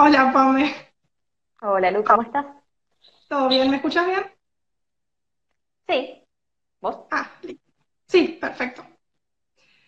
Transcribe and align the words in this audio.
Hola, 0.00 0.32
Pame. 0.32 0.74
Hola, 1.62 1.90
Lu, 1.90 2.04
¿cómo 2.04 2.22
estás? 2.22 2.46
¿Todo 3.28 3.48
bien? 3.48 3.70
¿Me 3.70 3.76
escuchas 3.76 4.06
bien? 4.06 4.22
Sí. 5.88 6.22
¿Vos? 6.80 6.98
Ah, 7.10 7.30
sí, 8.06 8.38
perfecto. 8.40 8.82
Muy 8.82 8.98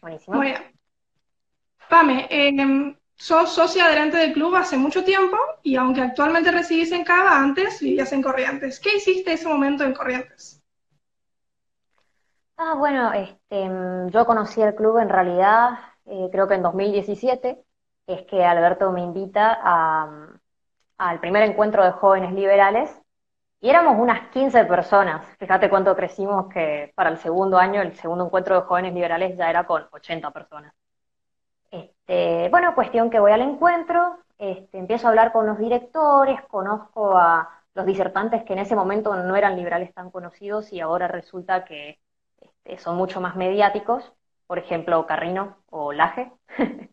Buenísimo. 0.02 0.40
bien. 0.40 0.72
Pame, 1.90 2.26
em, 2.30 2.96
sos 3.16 3.52
socia 3.54 3.84
adelante 3.86 4.16
del 4.16 4.32
club 4.32 4.54
hace 4.56 4.76
mucho 4.78 5.04
tiempo 5.04 5.36
y 5.62 5.76
aunque 5.76 6.00
actualmente 6.00 6.50
residís 6.50 6.90
en 6.92 7.04
Cava, 7.04 7.38
antes 7.38 7.80
vivías 7.80 8.12
en 8.12 8.22
Corrientes. 8.22 8.80
¿Qué 8.80 8.96
hiciste 8.96 9.34
ese 9.34 9.48
momento 9.48 9.84
en 9.84 9.94
Corrientes? 9.94 10.62
Ah, 12.56 12.74
bueno, 12.74 13.12
este, 13.12 13.68
mm, 13.68 14.10
yo 14.10 14.26
conocí 14.26 14.60
el 14.62 14.74
club 14.74 14.98
en 14.98 15.08
realidad, 15.08 15.70
eh, 16.04 16.28
creo 16.30 16.46
que 16.46 16.54
en 16.54 16.62
2017, 16.62 17.64
es 18.12 18.22
que 18.26 18.44
Alberto 18.44 18.90
me 18.92 19.02
invita 19.02 19.60
al 20.98 21.20
primer 21.20 21.42
encuentro 21.44 21.84
de 21.84 21.92
jóvenes 21.92 22.32
liberales 22.32 23.00
y 23.60 23.70
éramos 23.70 23.98
unas 23.98 24.28
15 24.30 24.64
personas. 24.64 25.26
Fíjate 25.38 25.68
cuánto 25.70 25.94
crecimos 25.94 26.48
que 26.52 26.92
para 26.94 27.10
el 27.10 27.18
segundo 27.18 27.58
año, 27.58 27.82
el 27.82 27.94
segundo 27.96 28.24
encuentro 28.26 28.54
de 28.56 28.66
jóvenes 28.66 28.94
liberales 28.94 29.36
ya 29.36 29.50
era 29.50 29.64
con 29.64 29.86
80 29.92 30.30
personas. 30.30 30.72
Este, 31.70 32.48
bueno, 32.50 32.74
cuestión 32.74 33.10
que 33.10 33.20
voy 33.20 33.32
al 33.32 33.42
encuentro, 33.42 34.18
este, 34.38 34.78
empiezo 34.78 35.06
a 35.06 35.10
hablar 35.10 35.32
con 35.32 35.46
los 35.46 35.58
directores, 35.58 36.40
conozco 36.48 37.16
a 37.16 37.48
los 37.74 37.86
disertantes 37.86 38.42
que 38.44 38.54
en 38.54 38.58
ese 38.60 38.74
momento 38.74 39.14
no 39.14 39.36
eran 39.36 39.56
liberales 39.56 39.94
tan 39.94 40.10
conocidos 40.10 40.72
y 40.72 40.80
ahora 40.80 41.06
resulta 41.06 41.64
que 41.64 42.00
este, 42.40 42.78
son 42.78 42.96
mucho 42.96 43.20
más 43.20 43.36
mediáticos, 43.36 44.12
por 44.46 44.58
ejemplo, 44.58 45.06
Carrino 45.06 45.58
o 45.70 45.92
Laje. 45.92 46.32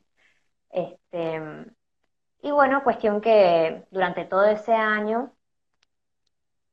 Este, 0.77 1.41
y 2.43 2.51
bueno, 2.51 2.83
cuestión 2.83 3.19
que 3.19 3.85
durante 3.89 4.25
todo 4.25 4.45
ese 4.45 4.73
año 4.73 5.31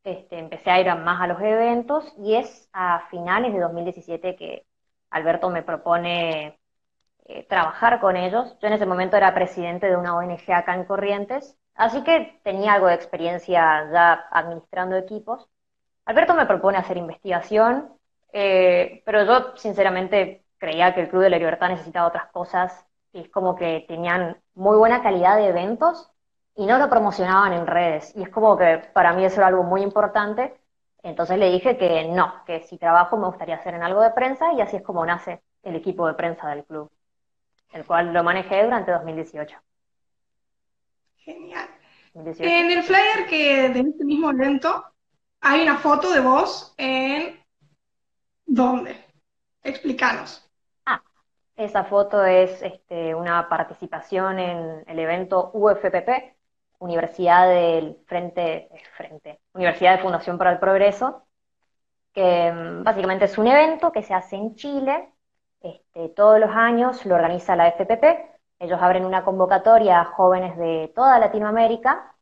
este, 0.04 0.38
empecé 0.38 0.70
a 0.70 0.80
ir 0.80 0.94
más 0.96 1.22
a 1.22 1.26
los 1.26 1.40
eventos 1.40 2.12
y 2.18 2.34
es 2.34 2.68
a 2.74 3.08
finales 3.10 3.54
de 3.54 3.60
2017 3.60 4.36
que 4.36 4.66
Alberto 5.10 5.48
me 5.48 5.62
propone 5.62 6.58
eh, 7.24 7.46
trabajar 7.48 8.00
con 8.00 8.16
ellos. 8.16 8.56
Yo 8.60 8.68
en 8.68 8.74
ese 8.74 8.84
momento 8.86 9.16
era 9.16 9.34
presidente 9.34 9.86
de 9.86 9.96
una 9.96 10.16
ONG 10.16 10.52
acá 10.52 10.74
en 10.74 10.84
Corrientes, 10.84 11.56
así 11.74 12.02
que 12.04 12.40
tenía 12.44 12.74
algo 12.74 12.88
de 12.88 12.94
experiencia 12.94 13.90
ya 13.90 14.26
administrando 14.30 14.96
equipos. 14.96 15.48
Alberto 16.04 16.34
me 16.34 16.46
propone 16.46 16.76
hacer 16.78 16.98
investigación, 16.98 17.90
eh, 18.32 19.02
pero 19.06 19.24
yo 19.24 19.56
sinceramente 19.56 20.44
creía 20.58 20.94
que 20.94 21.02
el 21.02 21.08
Club 21.08 21.22
de 21.22 21.30
la 21.30 21.38
Libertad 21.38 21.70
necesitaba 21.70 22.08
otras 22.08 22.26
cosas 22.32 22.86
y 23.14 23.20
es 23.22 23.30
como 23.30 23.56
que 23.56 23.86
tenían 23.88 24.36
muy 24.54 24.76
buena 24.76 25.02
calidad 25.02 25.38
de 25.38 25.48
eventos 25.48 26.10
y 26.54 26.66
no 26.66 26.76
lo 26.76 26.90
promocionaban 26.90 27.54
en 27.54 27.66
redes. 27.66 28.12
Y 28.14 28.22
es 28.22 28.28
como 28.28 28.58
que 28.58 28.82
para 28.92 29.14
mí 29.14 29.24
eso 29.24 29.36
era 29.36 29.46
algo 29.46 29.62
muy 29.62 29.82
importante. 29.82 30.54
Entonces 31.02 31.38
le 31.38 31.50
dije 31.50 31.78
que 31.78 32.08
no, 32.08 32.44
que 32.44 32.60
si 32.60 32.76
trabajo 32.76 33.16
me 33.16 33.26
gustaría 33.26 33.56
hacer 33.56 33.74
en 33.74 33.82
algo 33.82 34.02
de 34.02 34.10
prensa 34.10 34.52
y 34.52 34.60
así 34.60 34.76
es 34.76 34.82
como 34.82 35.06
nace 35.06 35.42
el 35.62 35.76
equipo 35.76 36.06
de 36.06 36.14
prensa 36.14 36.48
del 36.50 36.64
club 36.64 36.90
el 37.74 37.84
cual 37.84 38.12
lo 38.12 38.22
manejé 38.22 38.62
durante 38.62 38.92
2018. 38.92 39.58
Genial. 41.16 41.68
2018. 42.14 42.48
En 42.48 42.70
el 42.70 42.82
flyer 42.84 43.26
que 43.28 43.68
de 43.70 43.80
este 43.80 44.04
mismo 44.04 44.30
evento 44.30 44.84
hay 45.40 45.62
una 45.62 45.76
foto 45.78 46.12
de 46.12 46.20
vos 46.20 46.72
en 46.78 47.44
¿dónde? 48.46 48.96
Explícanos. 49.62 50.43
Esa 51.56 51.84
foto 51.84 52.24
es 52.24 52.62
este, 52.62 53.14
una 53.14 53.48
participación 53.48 54.38
en 54.40 54.84
el 54.88 54.98
evento 54.98 55.50
UFPP, 55.54 56.34
Universidad 56.78 57.48
del 57.48 57.96
Frente, 58.06 58.68
eh, 58.74 58.82
Frente, 58.96 59.40
Universidad 59.54 59.96
de 59.96 60.02
Fundación 60.02 60.36
para 60.36 60.50
el 60.50 60.58
Progreso, 60.58 61.26
que 62.12 62.52
mm, 62.52 62.84
básicamente 62.84 63.26
es 63.26 63.38
un 63.38 63.46
evento 63.46 63.92
que 63.92 64.02
se 64.02 64.14
hace 64.14 64.36
en 64.36 64.56
Chile, 64.56 65.12
este, 65.60 66.08
todos 66.10 66.40
los 66.40 66.50
años 66.50 67.06
lo 67.06 67.14
organiza 67.14 67.56
la 67.56 67.68
FPP, 67.68 68.04
ellos 68.58 68.80
abren 68.82 69.04
una 69.04 69.24
convocatoria 69.24 70.00
a 70.00 70.04
jóvenes 70.06 70.56
de 70.58 70.92
toda 70.94 71.18
Latinoamérica 71.20 72.14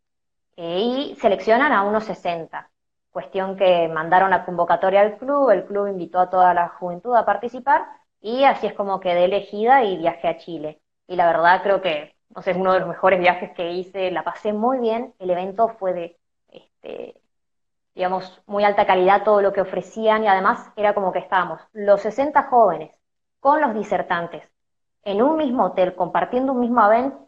eh, 0.57 0.81
y 0.81 1.17
seleccionan 1.17 1.73
a 1.73 1.83
unos 1.83 2.05
60. 2.05 2.71
Cuestión 3.11 3.57
que 3.57 3.89
mandaron 3.89 4.31
la 4.31 4.45
convocatoria 4.45 5.01
al 5.03 5.19
club, 5.19 5.51
el 5.51 5.65
club 5.67 5.89
invitó 5.89 6.21
a 6.21 6.31
toda 6.31 6.55
la 6.55 6.69
juventud 6.69 7.15
a 7.17 7.25
participar 7.25 7.87
y 8.23 8.45
así 8.45 8.67
es 8.67 8.75
como 8.75 9.01
quedé 9.01 9.25
elegida 9.27 9.85
y 9.85 9.99
viajé 9.99 10.29
a 10.29 10.39
Chile. 10.39 10.81
Y 11.07 11.17
la 11.17 11.27
verdad 11.27 11.63
creo 11.63 11.83
que, 11.83 12.17
no 12.31 12.43
sé, 12.43 12.53
es 12.53 12.57
uno 12.57 12.73
de 12.73 12.81
los 12.81 12.89
mejores 12.89 13.21
viajes 13.21 13.51
que 13.53 13.73
hice, 13.73 14.11
la 14.11 14.25
pasé 14.25 14.53
muy 14.53 14.79
bien, 14.79 15.15
el 15.19 15.31
evento 15.31 15.69
fue 15.79 15.93
de, 15.93 16.19
este, 16.49 17.21
digamos, 17.95 18.43
muy 18.47 18.65
alta 18.65 18.87
calidad 18.87 19.25
todo 19.25 19.43
lo 19.43 19.53
que 19.53 19.61
ofrecían 19.63 20.25
y 20.25 20.29
además 20.29 20.73
era 20.77 20.95
como 20.95 21.13
que 21.13 21.19
estábamos 21.21 21.61
los 21.73 22.01
60 22.03 22.45
jóvenes 22.45 22.93
con 23.41 23.61
los 23.61 23.75
disertantes 23.75 24.43
en 25.05 25.23
un 25.23 25.37
mismo 25.37 25.65
hotel, 25.67 25.95
compartiendo 25.95 26.53
un 26.53 26.61
mismo, 26.61 26.81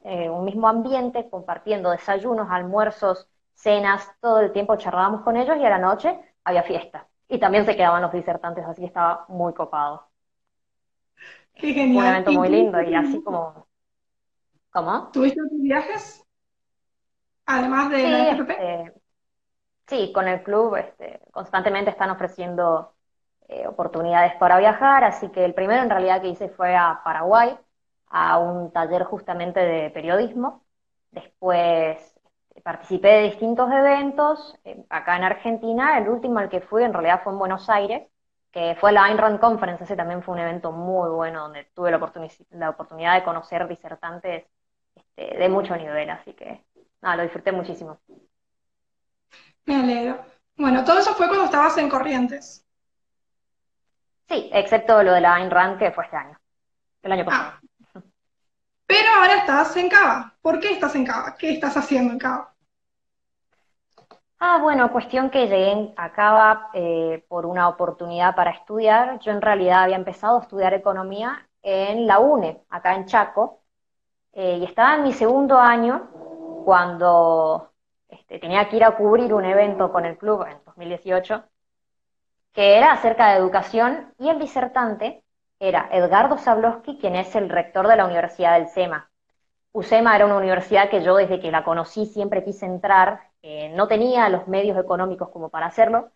eh, 0.04 0.30
un 0.30 0.44
mismo 0.44 0.68
ambiente, 0.68 1.28
compartiendo 1.28 1.90
desayunos, 1.90 2.48
almuerzos, 2.50 3.28
cenas, 3.54 4.08
todo 4.20 4.40
el 4.40 4.52
tiempo 4.52 4.76
charlábamos 4.76 5.22
con 5.22 5.36
ellos 5.36 5.56
y 5.58 5.64
a 5.64 5.70
la 5.70 5.78
noche 5.78 6.18
había 6.44 6.62
fiesta. 6.62 7.08
Y 7.28 7.38
también 7.38 7.66
se 7.66 7.76
quedaban 7.76 8.02
los 8.02 8.12
disertantes, 8.12 8.64
así 8.64 8.82
que 8.82 8.86
estaba 8.86 9.24
muy 9.28 9.54
copado. 9.54 10.08
Qué 11.56 11.72
Fue 11.90 12.02
un 12.02 12.06
genial. 12.06 12.14
evento 12.14 12.30
¿Y 12.30 12.34
muy 12.34 12.50
lindo 12.50 12.82
y 12.82 12.94
así 12.94 13.22
como, 13.22 13.68
¿cómo? 14.70 15.12
tuviste 15.12 15.40
otros 15.40 15.62
viajes 15.62 16.22
además 17.46 17.90
de 17.90 18.06
la 18.08 18.20
Sí, 18.20 18.28
FPP? 18.28 18.52
este, 18.58 18.92
sí, 19.88 20.12
con 20.14 20.28
el 20.28 20.42
club 20.42 20.76
este, 20.76 21.20
constantemente 21.32 21.90
están 21.90 22.10
ofreciendo 22.10 22.94
eh, 23.48 23.66
oportunidades 23.68 24.34
para 24.36 24.58
viajar, 24.58 25.04
así 25.04 25.30
que 25.30 25.44
el 25.44 25.54
primero 25.54 25.82
en 25.82 25.90
realidad 25.90 26.22
que 26.22 26.28
hice 26.30 26.48
fue 26.50 26.76
a 26.76 27.02
Paraguay, 27.04 27.58
a 28.08 28.38
un 28.38 28.72
taller 28.72 29.04
justamente 29.04 29.60
de 29.60 29.90
periodismo. 29.90 30.64
Después 31.12 31.98
eh, 32.56 32.60
participé 32.62 33.08
de 33.08 33.22
distintos 33.24 33.70
eventos 33.72 34.56
eh, 34.64 34.84
acá 34.90 35.16
en 35.16 35.24
Argentina. 35.24 35.98
El 35.98 36.08
último 36.08 36.38
al 36.40 36.48
que 36.50 36.60
fui 36.62 36.84
en 36.84 36.92
realidad 36.94 37.22
fue 37.24 37.32
en 37.34 37.38
Buenos 37.40 37.68
Aires, 37.70 38.08
que 38.54 38.76
fue 38.80 38.92
la 38.92 39.06
Ayn 39.06 39.18
Rand 39.18 39.40
Conference. 39.40 39.82
Ese 39.82 39.96
también 39.96 40.22
fue 40.22 40.34
un 40.34 40.40
evento 40.40 40.70
muy 40.70 41.10
bueno 41.10 41.42
donde 41.42 41.64
tuve 41.74 41.90
la 41.90 41.98
la 42.50 42.70
oportunidad 42.70 43.16
de 43.16 43.24
conocer 43.24 43.66
disertantes 43.66 44.44
este, 44.94 45.36
de 45.36 45.48
mucho 45.48 45.76
nivel, 45.76 46.08
así 46.08 46.34
que 46.34 46.64
nada, 47.02 47.16
lo 47.16 47.22
disfruté 47.24 47.50
muchísimo. 47.50 47.98
Me 49.64 49.74
alegro. 49.74 50.24
Bueno, 50.56 50.84
todo 50.84 51.00
eso 51.00 51.14
fue 51.14 51.26
cuando 51.26 51.46
estabas 51.46 51.76
en 51.78 51.88
Corrientes. 51.88 52.64
Sí, 54.28 54.50
excepto 54.52 55.02
lo 55.02 55.12
de 55.12 55.20
la 55.20 55.34
Ayn 55.34 55.50
Rand 55.50 55.76
que 55.76 55.90
fue 55.90 56.04
este 56.04 56.16
año, 56.16 56.38
el 57.02 57.10
año 57.10 57.24
pasado. 57.24 57.54
Ah, 57.92 58.02
pero 58.86 59.08
ahora 59.16 59.38
estás 59.38 59.76
en 59.76 59.88
Cava. 59.88 60.32
¿Por 60.40 60.60
qué 60.60 60.70
estás 60.70 60.94
en 60.94 61.04
Cava? 61.04 61.34
¿Qué 61.36 61.50
estás 61.50 61.76
haciendo 61.76 62.12
en 62.12 62.20
Cava? 62.20 62.53
Ah, 64.38 64.58
bueno, 64.62 64.92
cuestión 64.92 65.30
que 65.30 65.46
llegué 65.48 65.92
acá 65.96 66.70
eh, 66.74 67.24
por 67.28 67.46
una 67.46 67.68
oportunidad 67.68 68.34
para 68.36 68.50
estudiar. 68.50 69.18
Yo 69.20 69.32
en 69.32 69.40
realidad 69.40 69.84
había 69.84 69.96
empezado 69.96 70.38
a 70.38 70.42
estudiar 70.42 70.74
economía 70.74 71.48
en 71.62 72.06
la 72.06 72.18
UNE, 72.20 72.62
acá 72.68 72.94
en 72.94 73.06
Chaco, 73.06 73.62
eh, 74.32 74.58
y 74.60 74.64
estaba 74.64 74.96
en 74.96 75.04
mi 75.04 75.12
segundo 75.12 75.58
año 75.58 76.10
cuando 76.64 77.72
este, 78.08 78.38
tenía 78.38 78.68
que 78.68 78.76
ir 78.76 78.84
a 78.84 78.96
cubrir 78.96 79.34
un 79.34 79.44
evento 79.44 79.92
con 79.92 80.04
el 80.06 80.18
club 80.18 80.44
en 80.46 80.58
2018, 80.66 81.44
que 82.52 82.76
era 82.78 82.92
acerca 82.92 83.30
de 83.30 83.38
educación, 83.38 84.14
y 84.18 84.28
el 84.28 84.38
disertante 84.38 85.24
era 85.58 85.88
Edgardo 85.92 86.38
Zablowski, 86.38 86.98
quien 86.98 87.16
es 87.16 87.34
el 87.36 87.48
rector 87.48 87.88
de 87.88 87.96
la 87.96 88.06
Universidad 88.06 88.54
del 88.58 88.68
SEMA. 88.68 89.10
UCEMA 89.72 90.16
era 90.16 90.26
una 90.26 90.36
universidad 90.38 90.88
que 90.90 91.02
yo 91.02 91.16
desde 91.16 91.40
que 91.40 91.50
la 91.50 91.64
conocí 91.64 92.06
siempre 92.06 92.44
quise 92.44 92.66
entrar, 92.66 93.20
no 93.74 93.88
tenía 93.88 94.28
los 94.28 94.48
medios 94.48 94.78
económicos 94.78 95.28
como 95.30 95.50
para 95.50 95.66
hacerlo, 95.66 96.10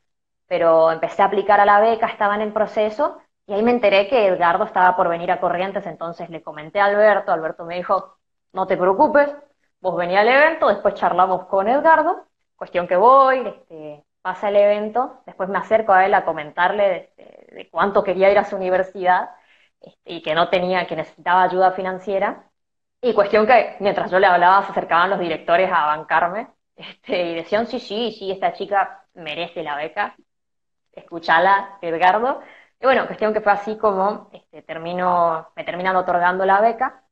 pero 0.46 0.90
empecé 0.92 1.22
a 1.22 1.26
aplicar 1.26 1.60
a 1.60 1.66
la 1.66 1.80
beca, 1.80 2.06
estaba 2.06 2.34
en 2.34 2.40
el 2.42 2.52
proceso 2.52 3.19
y 3.46 3.52
ahí 3.54 3.62
me 3.62 3.70
enteré 3.72 4.08
que 4.08 4.26
Edgardo 4.26 4.64
estaba 4.64 4.96
por 4.96 5.08
venir 5.08 5.30
a 5.30 5.40
Corrientes, 5.40 5.86
entonces 5.86 6.30
le 6.30 6.42
comenté 6.42 6.80
a 6.80 6.86
Alberto, 6.86 7.32
Alberto 7.32 7.64
me 7.64 7.76
dijo, 7.76 8.16
no 8.52 8.66
te 8.66 8.76
preocupes, 8.76 9.30
vos 9.80 9.96
vení 9.96 10.16
al 10.16 10.28
evento, 10.28 10.69
después 10.69 10.94
charlamos 10.94 11.46
con 11.46 11.69
Edgardo, 11.69 12.26
cuestión 12.56 12.86
que 12.88 12.96
voy, 12.96 13.46
este, 13.46 14.04
pasa 14.22 14.48
el 14.48 14.56
evento, 14.56 15.22
después 15.26 15.48
me 15.48 15.58
acerco 15.58 15.92
a 15.92 16.04
él 16.06 16.14
a 16.14 16.24
comentarle 16.24 16.82
de, 16.88 17.12
de- 17.24 17.54
de 17.56 17.70
cuánto 17.70 18.04
quería 18.04 18.31
ir 18.31 18.38
a 18.38 18.44
su 18.44 18.56
universidad 18.56 19.31
este, 19.81 20.12
y 20.12 20.22
que 20.22 20.34
no 20.34 20.48
tenía, 20.50 20.86
que 20.86 20.96
necesitaba 20.96 21.42
ayuda 21.42 21.72
financiera. 21.72 22.50
Y 23.00 23.14
cuestión 23.14 23.46
que 23.46 23.76
mientras 23.81 24.10
yo 24.10 24.19
le 24.19 24.26
hablaba 24.26 24.64
se 24.64 24.72
acercaban 24.72 25.10
los 25.10 25.20
directores 25.20 25.70
a 25.72 25.86
bancarme 25.86 26.48
este, 26.78 27.32
y 27.32 27.36
decían, 27.36 27.66
sí, 27.69 27.80
sí, 27.80 28.12
sí, 28.19 28.30
esta 28.32 28.54
chica 28.54 29.06
merece 29.14 29.62
la 29.64 29.76
beca, 29.76 30.16
escúchala, 30.92 31.78
Edgardo. 31.82 32.42
Y 32.80 32.86
bueno, 32.86 33.06
cuestión 33.06 33.32
que 33.34 33.40
fue 33.42 33.52
así 33.52 33.78
como 33.78 34.30
este, 34.32 34.62
termino, 34.62 35.50
me 35.56 35.64
terminan 35.64 35.96
otorgando 35.96 36.46
la 36.46 36.60
beca. 36.60 37.04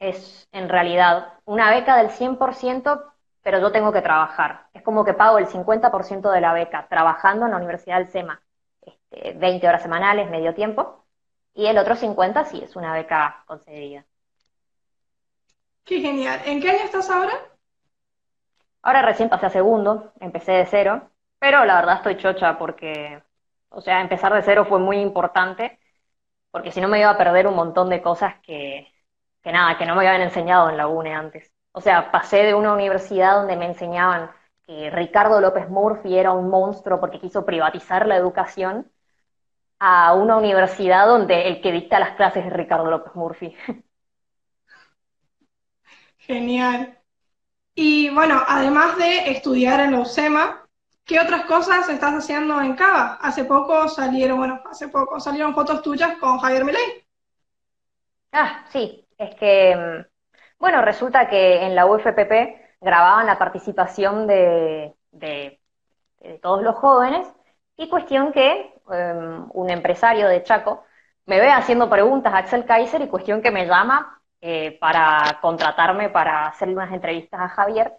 es 0.00 0.48
en 0.52 0.68
realidad 0.68 1.34
una 1.44 1.70
beca 1.70 1.96
del 1.96 2.10
100%, 2.10 3.02
pero 3.42 3.60
yo 3.60 3.72
tengo 3.72 3.92
que 3.92 4.02
trabajar. 4.02 4.68
Es 4.74 4.82
como 4.82 5.04
que 5.04 5.14
pago 5.14 5.38
el 5.38 5.46
50% 5.48 6.30
de 6.30 6.40
la 6.40 6.52
beca 6.52 6.88
trabajando 6.88 7.46
en 7.46 7.52
la 7.52 7.58
Universidad 7.58 7.98
del 7.98 8.08
SEMA, 8.08 8.42
este, 8.82 9.34
20 9.34 9.68
horas 9.68 9.82
semanales, 9.82 10.30
medio 10.30 10.54
tiempo, 10.54 11.06
y 11.54 11.66
el 11.66 11.78
otro 11.78 11.96
50% 11.96 12.50
sí 12.50 12.62
es 12.64 12.76
una 12.76 12.92
beca 12.94 13.44
concedida. 13.46 14.06
Qué 15.84 16.00
genial. 16.00 16.42
¿En 16.44 16.60
qué 16.60 16.70
año 16.70 16.84
estás 16.84 17.08
ahora? 17.10 17.32
Ahora 18.84 19.02
recién 19.02 19.28
pasé 19.30 19.46
a 19.46 19.50
segundo, 19.50 20.12
empecé 20.20 20.52
de 20.52 20.66
cero, 20.66 21.10
pero 21.38 21.64
la 21.64 21.76
verdad 21.76 21.96
estoy 21.96 22.16
chocha 22.18 22.58
porque, 22.58 23.22
o 23.70 23.80
sea, 23.80 24.00
empezar 24.02 24.32
de 24.34 24.42
cero 24.42 24.66
fue 24.68 24.78
muy 24.78 24.98
importante, 24.98 25.80
porque 26.52 26.72
si 26.72 26.80
no 26.80 26.88
me 26.88 27.00
iba 27.00 27.10
a 27.10 27.18
perder 27.18 27.46
un 27.48 27.56
montón 27.56 27.90
de 27.90 28.02
cosas 28.02 28.36
que, 28.42 28.88
que 29.42 29.52
nada, 29.52 29.78
que 29.78 29.86
no 29.86 29.94
me 29.96 30.06
habían 30.08 30.22
enseñado 30.22 30.70
en 30.70 30.76
la 30.78 30.88
UNE 30.88 31.14
antes. 31.14 31.52
O 31.72 31.80
sea, 31.82 32.10
pasé 32.12 32.38
de 32.44 32.54
una 32.54 32.74
universidad 32.74 33.36
donde 33.36 33.56
me 33.56 33.66
enseñaban 33.66 34.30
que 34.66 34.90
Ricardo 34.90 35.40
López 35.40 35.68
Murphy 35.70 36.18
era 36.18 36.32
un 36.32 36.50
monstruo 36.50 37.00
porque 37.00 37.20
quiso 37.20 37.46
privatizar 37.46 38.06
la 38.06 38.16
educación, 38.16 38.90
a 39.80 40.14
una 40.14 40.36
universidad 40.38 41.06
donde 41.08 41.48
el 41.48 41.60
que 41.62 41.72
dicta 41.72 41.98
las 42.00 42.16
clases 42.16 42.46
es 42.46 42.52
Ricardo 42.52 42.90
López 42.90 43.14
Murphy. 43.16 43.56
Genial. 46.26 46.96
Y 47.74 48.10
bueno, 48.10 48.40
además 48.46 48.96
de 48.96 49.30
estudiar 49.30 49.80
en 49.80 49.92
la 49.92 50.00
UCEMA, 50.00 50.68
¿qué 51.04 51.18
otras 51.18 51.44
cosas 51.46 51.88
estás 51.88 52.14
haciendo 52.14 52.60
en 52.60 52.76
Cava? 52.76 53.18
Hace 53.20 53.44
poco 53.44 53.88
salieron, 53.88 54.38
bueno, 54.38 54.62
hace 54.70 54.88
poco 54.88 55.18
salieron 55.18 55.54
fotos 55.54 55.82
tuyas 55.82 56.16
con 56.18 56.38
Javier 56.38 56.64
Milei. 56.64 57.04
Ah, 58.32 58.64
sí, 58.70 59.06
es 59.18 59.34
que, 59.36 59.76
mm, 59.76 60.06
bueno, 60.58 60.82
resulta 60.82 61.28
que 61.28 61.62
en 61.64 61.74
la 61.74 61.86
UFPP 61.86 62.76
grababan 62.80 63.26
la 63.26 63.38
participación 63.38 64.26
de, 64.26 64.94
de, 65.10 65.60
todos 66.42 66.62
los 66.62 66.76
jóvenes 66.76 67.26
y 67.76 67.88
cuestión 67.88 68.32
que 68.32 68.72
em, 68.90 69.48
un 69.52 69.70
empresario 69.70 70.28
de 70.28 70.42
Chaco 70.42 70.84
me 71.26 71.40
ve 71.40 71.50
haciendo 71.50 71.88
preguntas 71.90 72.32
a 72.32 72.38
Axel 72.38 72.64
Kaiser 72.66 73.02
y 73.02 73.08
cuestión 73.08 73.42
que 73.42 73.50
me 73.50 73.66
llama 73.66 74.22
eh, 74.46 74.76
para 74.78 75.38
contratarme 75.40 76.10
para 76.10 76.48
hacerle 76.48 76.74
unas 76.74 76.92
entrevistas 76.92 77.40
a 77.40 77.48
Javier 77.48 77.94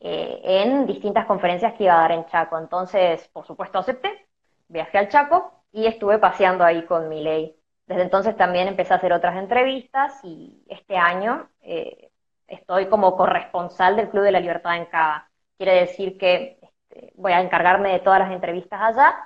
eh, 0.00 0.40
en 0.42 0.84
distintas 0.84 1.26
conferencias 1.26 1.74
que 1.74 1.84
iba 1.84 1.94
a 1.94 2.00
dar 2.00 2.10
en 2.10 2.26
Chaco. 2.26 2.58
Entonces, 2.58 3.28
por 3.28 3.46
supuesto, 3.46 3.78
acepté, 3.78 4.26
viajé 4.66 4.98
al 4.98 5.08
Chaco 5.08 5.62
y 5.70 5.86
estuve 5.86 6.18
paseando 6.18 6.64
ahí 6.64 6.84
con 6.86 7.08
mi 7.08 7.22
ley. 7.22 7.56
Desde 7.86 8.02
entonces 8.02 8.36
también 8.36 8.66
empecé 8.66 8.94
a 8.94 8.96
hacer 8.96 9.12
otras 9.12 9.36
entrevistas 9.36 10.18
y 10.24 10.64
este 10.68 10.96
año 10.96 11.50
eh, 11.60 12.10
estoy 12.48 12.88
como 12.88 13.16
corresponsal 13.16 13.94
del 13.94 14.10
Club 14.10 14.24
de 14.24 14.32
la 14.32 14.40
Libertad 14.40 14.76
en 14.76 14.86
Cava. 14.86 15.30
Quiere 15.56 15.74
decir 15.74 16.18
que 16.18 16.58
este, 16.62 17.12
voy 17.14 17.30
a 17.32 17.40
encargarme 17.40 17.92
de 17.92 18.00
todas 18.00 18.18
las 18.18 18.32
entrevistas 18.32 18.80
allá. 18.82 19.16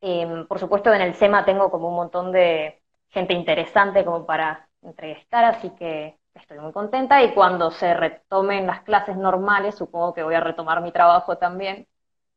Em, 0.00 0.46
por 0.46 0.58
supuesto, 0.58 0.92
en 0.94 1.02
el 1.02 1.14
SEMA 1.14 1.44
tengo 1.44 1.70
como 1.70 1.88
un 1.88 1.96
montón 1.96 2.32
de 2.32 2.80
gente 3.10 3.34
interesante 3.34 4.04
como 4.04 4.24
para 4.26 4.65
entrevistar, 4.86 5.44
así 5.44 5.70
que 5.70 6.18
estoy 6.34 6.58
muy 6.58 6.72
contenta 6.72 7.22
y 7.22 7.32
cuando 7.34 7.70
se 7.70 7.94
retomen 7.94 8.66
las 8.66 8.82
clases 8.82 9.16
normales, 9.16 9.74
supongo 9.74 10.14
que 10.14 10.22
voy 10.22 10.34
a 10.34 10.40
retomar 10.40 10.80
mi 10.80 10.92
trabajo 10.92 11.38
también. 11.38 11.86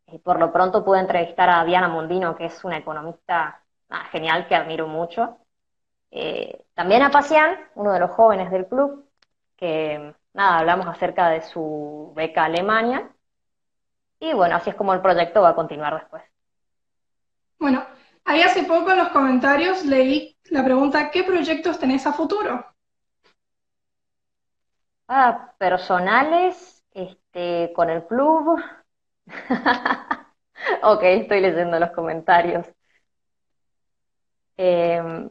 Y 0.08 0.18
por 0.20 0.40
lo 0.40 0.52
pronto 0.52 0.84
pude 0.84 1.00
entrevistar 1.00 1.50
a 1.50 1.64
Diana 1.64 1.88
Mondino, 1.88 2.36
que 2.36 2.46
es 2.46 2.64
una 2.64 2.78
economista 2.78 3.62
genial 4.12 4.48
que 4.48 4.56
admiro 4.56 4.88
mucho. 4.88 5.38
Eh, 6.12 6.66
también 6.74 7.04
a 7.04 7.12
Pasian, 7.12 7.58
uno 7.76 7.94
de 7.94 8.00
los 8.00 8.12
jóvenes 8.12 8.50
del 8.50 8.68
club, 8.68 9.08
que 9.56 10.16
nada, 10.34 10.60
hablamos 10.60 10.88
acerca 10.88 11.30
de 11.30 11.42
su 11.42 12.12
beca 12.16 12.46
Alemania. 12.46 13.10
Y 14.20 14.34
bueno, 14.34 14.56
así 14.56 14.72
es 14.72 14.76
como 14.76 14.94
el 14.94 15.02
proyecto 15.02 15.42
va 15.42 15.50
a 15.50 15.56
continuar 15.56 15.94
después. 16.00 16.24
Bueno, 17.60 17.86
ahí 18.26 18.42
hace 18.42 18.64
poco 18.64 18.92
en 18.92 18.98
los 18.98 19.10
comentarios 19.10 19.86
leí 19.86 20.38
la 20.52 20.64
pregunta, 20.64 21.12
¿qué 21.12 21.24
proyectos 21.24 21.80
tenés 21.80 22.06
a 22.06 22.14
futuro? 22.14 22.66
Ah, 25.08 25.54
personales, 25.58 26.84
este, 26.94 27.72
con 27.76 27.90
el 27.90 28.06
club. 28.06 28.60
ok, 30.84 31.04
estoy 31.04 31.42
leyendo 31.42 31.80
los 31.80 31.92
comentarios. 31.92 32.66
Em, 34.58 35.30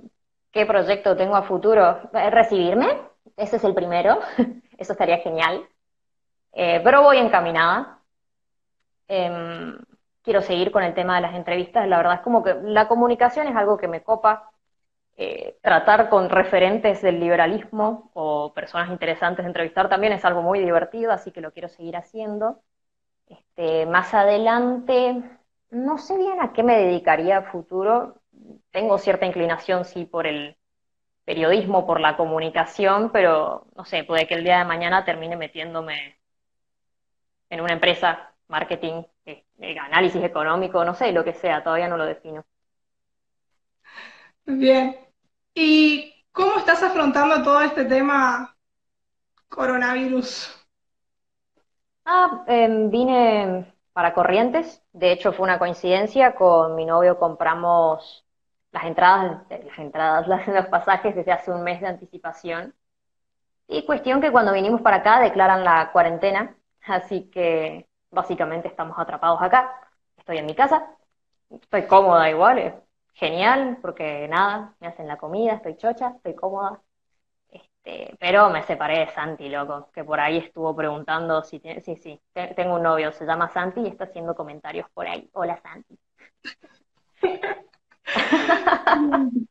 ¿Qué 0.50 0.66
proyecto 0.66 1.16
tengo 1.16 1.36
a 1.36 1.42
futuro? 1.42 2.10
Eh, 2.14 2.30
recibirme, 2.30 2.88
ese 3.36 3.56
es 3.56 3.64
el 3.64 3.74
primero, 3.74 4.18
eso 4.78 4.92
estaría 4.92 5.18
genial. 5.18 5.68
Eh, 6.52 6.80
pero 6.84 7.02
voy 7.02 7.18
encaminada. 7.18 8.00
Em, 9.08 9.78
quiero 10.22 10.42
seguir 10.42 10.70
con 10.70 10.82
el 10.82 10.94
tema 10.94 11.16
de 11.16 11.22
las 11.22 11.34
entrevistas, 11.34 11.88
la 11.88 11.96
verdad 11.96 12.14
es 12.16 12.20
como 12.20 12.42
que 12.42 12.54
la 12.62 12.88
comunicación 12.88 13.46
es 13.48 13.56
algo 13.56 13.78
que 13.78 13.88
me 13.88 14.02
copa, 14.02 14.50
eh, 15.20 15.58
tratar 15.62 16.10
con 16.10 16.30
referentes 16.30 17.02
del 17.02 17.18
liberalismo 17.18 18.12
o 18.14 18.54
personas 18.54 18.88
interesantes 18.88 19.44
de 19.44 19.48
entrevistar 19.48 19.88
también 19.88 20.12
es 20.12 20.24
algo 20.24 20.42
muy 20.42 20.60
divertido, 20.60 21.10
así 21.10 21.32
que 21.32 21.40
lo 21.40 21.50
quiero 21.52 21.68
seguir 21.68 21.96
haciendo. 21.96 22.60
Este, 23.26 23.84
más 23.86 24.14
adelante, 24.14 25.20
no 25.70 25.98
sé 25.98 26.16
bien 26.16 26.40
a 26.40 26.52
qué 26.52 26.62
me 26.62 26.78
dedicaría 26.78 27.42
futuro. 27.42 28.22
Tengo 28.70 28.96
cierta 28.98 29.26
inclinación, 29.26 29.84
sí, 29.84 30.04
por 30.04 30.28
el 30.28 30.56
periodismo, 31.24 31.84
por 31.84 31.98
la 32.00 32.16
comunicación, 32.16 33.10
pero 33.10 33.66
no 33.74 33.84
sé, 33.84 34.04
puede 34.04 34.28
que 34.28 34.34
el 34.34 34.44
día 34.44 34.58
de 34.58 34.64
mañana 34.66 35.04
termine 35.04 35.36
metiéndome 35.36 36.16
en 37.50 37.60
una 37.60 37.72
empresa, 37.72 38.32
marketing, 38.46 39.02
eh, 39.26 39.44
análisis 39.80 40.22
económico, 40.22 40.84
no 40.84 40.94
sé, 40.94 41.10
lo 41.10 41.24
que 41.24 41.32
sea, 41.32 41.64
todavía 41.64 41.88
no 41.88 41.96
lo 41.96 42.06
defino. 42.06 42.44
Bien. 44.46 45.07
¿Y 45.60 46.14
cómo 46.30 46.56
estás 46.58 46.84
afrontando 46.84 47.42
todo 47.42 47.60
este 47.62 47.84
tema 47.84 48.56
coronavirus? 49.48 50.54
Ah, 52.04 52.44
em, 52.46 52.88
vine 52.90 53.74
para 53.92 54.14
Corrientes, 54.14 54.80
de 54.92 55.10
hecho 55.10 55.32
fue 55.32 55.42
una 55.42 55.58
coincidencia, 55.58 56.36
con 56.36 56.76
mi 56.76 56.84
novio 56.84 57.18
compramos 57.18 58.24
las 58.70 58.84
entradas, 58.84 59.42
las 59.50 59.78
entradas, 59.80 60.28
los 60.46 60.66
pasajes 60.66 61.16
desde 61.16 61.32
hace 61.32 61.50
un 61.50 61.64
mes 61.64 61.80
de 61.80 61.88
anticipación. 61.88 62.72
Y 63.66 63.84
cuestión 63.84 64.20
que 64.20 64.30
cuando 64.30 64.52
vinimos 64.52 64.80
para 64.80 64.98
acá 64.98 65.18
declaran 65.18 65.64
la 65.64 65.90
cuarentena, 65.90 66.56
así 66.86 67.30
que 67.30 67.88
básicamente 68.12 68.68
estamos 68.68 68.96
atrapados 68.96 69.42
acá. 69.42 69.74
Estoy 70.16 70.38
en 70.38 70.46
mi 70.46 70.54
casa, 70.54 70.86
estoy 71.50 71.88
cómoda 71.88 72.30
igual, 72.30 72.58
eh 72.58 72.87
genial, 73.18 73.78
porque 73.82 74.28
nada, 74.28 74.74
me 74.80 74.88
hacen 74.88 75.06
la 75.08 75.16
comida, 75.18 75.54
estoy 75.54 75.76
chocha, 75.76 76.14
estoy 76.16 76.34
cómoda. 76.34 76.80
Este, 77.50 78.16
pero 78.20 78.50
me 78.50 78.62
separé 78.62 79.00
de 79.00 79.08
Santi, 79.12 79.48
loco, 79.48 79.90
que 79.92 80.04
por 80.04 80.20
ahí 80.20 80.38
estuvo 80.38 80.74
preguntando 80.76 81.42
si 81.42 81.60
tiene, 81.60 81.80
sí, 81.80 81.96
sí, 81.96 82.20
tengo 82.56 82.76
un 82.76 82.82
novio, 82.82 83.12
se 83.12 83.26
llama 83.26 83.48
Santi 83.48 83.80
y 83.80 83.88
está 83.88 84.04
haciendo 84.04 84.34
comentarios 84.34 84.88
por 84.90 85.06
ahí. 85.08 85.28
Hola 85.32 85.60
Santi. 85.62 85.98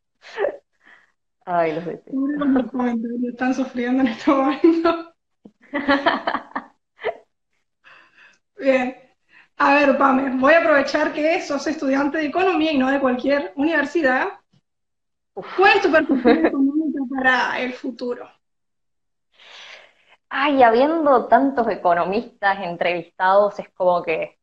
Ay, 1.44 1.72
los. 1.72 1.84
Los 1.84 2.70
comentarios 2.70 3.22
están 3.30 3.54
sufriendo 3.54 4.02
en 4.02 4.08
este 4.08 4.30
momento. 4.30 5.14
Bien. 8.58 9.07
A 9.58 9.74
ver, 9.74 9.98
Pame, 9.98 10.36
voy 10.38 10.54
a 10.54 10.60
aprovechar 10.60 11.12
que 11.12 11.40
sos 11.40 11.66
estudiante 11.66 12.18
de 12.18 12.26
economía 12.26 12.70
y 12.70 12.78
no 12.78 12.90
de 12.90 13.00
cualquier 13.00 13.52
universidad. 13.56 14.28
¿Cuál 15.34 15.76
es 15.76 15.82
tu 15.82 15.90
perspectiva 15.90 16.32
económica 16.48 17.00
para 17.12 17.60
el 17.60 17.72
futuro? 17.72 18.28
Ay, 20.28 20.62
habiendo 20.62 21.26
tantos 21.26 21.66
economistas 21.68 22.58
entrevistados, 22.62 23.58
es 23.58 23.68
como 23.70 24.02
que. 24.02 24.38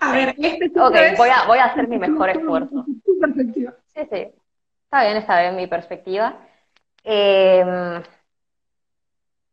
A 0.00 0.12
ver, 0.12 0.34
este 0.38 0.66
Ok, 0.80 0.96
voy, 1.16 1.28
a, 1.28 1.46
voy 1.46 1.58
a 1.58 1.66
hacer 1.66 1.86
mi 1.86 1.98
mejor 1.98 2.30
esfuerzo. 2.30 2.84
Tu 3.04 3.18
perspectiva. 3.20 3.74
Sí, 3.94 4.00
sí. 4.10 4.32
Está 4.84 5.04
bien, 5.04 5.16
está 5.18 5.40
bien 5.42 5.56
mi 5.56 5.66
perspectiva. 5.66 6.38
Em, 7.04 8.02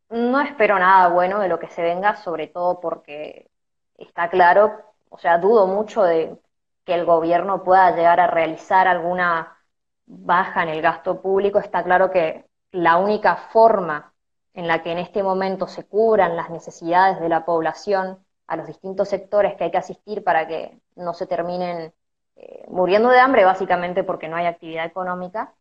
no 0.10 0.42
espero 0.42 0.80
nada 0.80 1.10
bueno 1.10 1.40
de 1.40 1.50
lo 1.50 1.60
que 1.60 1.68
se 1.68 1.84
venga, 1.84 2.16
sobre 2.16 2.48
todo 2.48 2.80
porque 2.80 3.52
está 3.98 4.30
claro, 4.30 4.82
o 5.10 5.18
sea, 5.18 5.38
dudo 5.38 5.68
mucho 5.68 6.04
de 6.04 6.38
que 6.86 6.94
el 6.94 7.06
gobierno 7.06 7.64
pueda 7.64 7.92
llegar 7.96 8.20
a 8.20 8.28
realizar 8.28 8.88
alguna 8.88 9.58
baja 10.06 10.64
en 10.64 10.70
el 10.70 10.82
gasto 10.82 11.22
público. 11.22 11.60
Está 11.60 11.84
claro 11.84 12.12
que 12.12 12.46
la 12.72 12.98
única 12.98 13.36
forma 13.36 14.14
en 14.54 14.68
la 14.68 14.84
que 14.84 14.92
en 14.92 15.00
este 15.00 15.24
momento 15.24 15.68
se 15.68 15.86
cubran 15.86 16.36
las 16.36 16.50
necesidades 16.50 17.20
de 17.20 17.30
la 17.30 17.46
población 17.46 18.26
a 18.48 18.56
los 18.56 18.68
distintos 18.68 19.10
sectores 19.10 19.56
que 19.56 19.66
hay 19.66 19.72
que 19.72 19.78
asistir 19.78 20.24
para 20.24 20.48
que 20.48 20.80
no 20.96 21.14
se 21.14 21.28
terminen 21.28 21.94
eh, 22.36 22.66
muriendo 22.70 23.10
de 23.10 23.20
hambre, 23.20 23.46
básicamente 23.46 24.04
porque 24.04 24.28
no 24.28 24.36
hay 24.38 24.46
actividad 24.46 24.86
económica, 24.86 25.54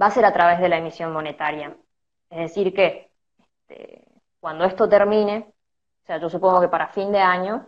va 0.00 0.06
a 0.06 0.10
ser 0.10 0.24
a 0.24 0.32
través 0.32 0.60
de 0.60 0.68
la 0.68 0.78
emisión 0.78 1.12
monetaria. 1.12 1.76
Es 2.30 2.38
decir, 2.38 2.74
que 2.74 3.10
este, 3.38 4.04
cuando 4.40 4.64
esto 4.64 4.88
termine, 4.88 5.52
o 6.02 6.06
sea, 6.06 6.18
yo 6.18 6.28
supongo 6.28 6.60
que 6.60 6.68
para 6.68 6.88
fin 6.88 7.12
de 7.12 7.20
año, 7.20 7.66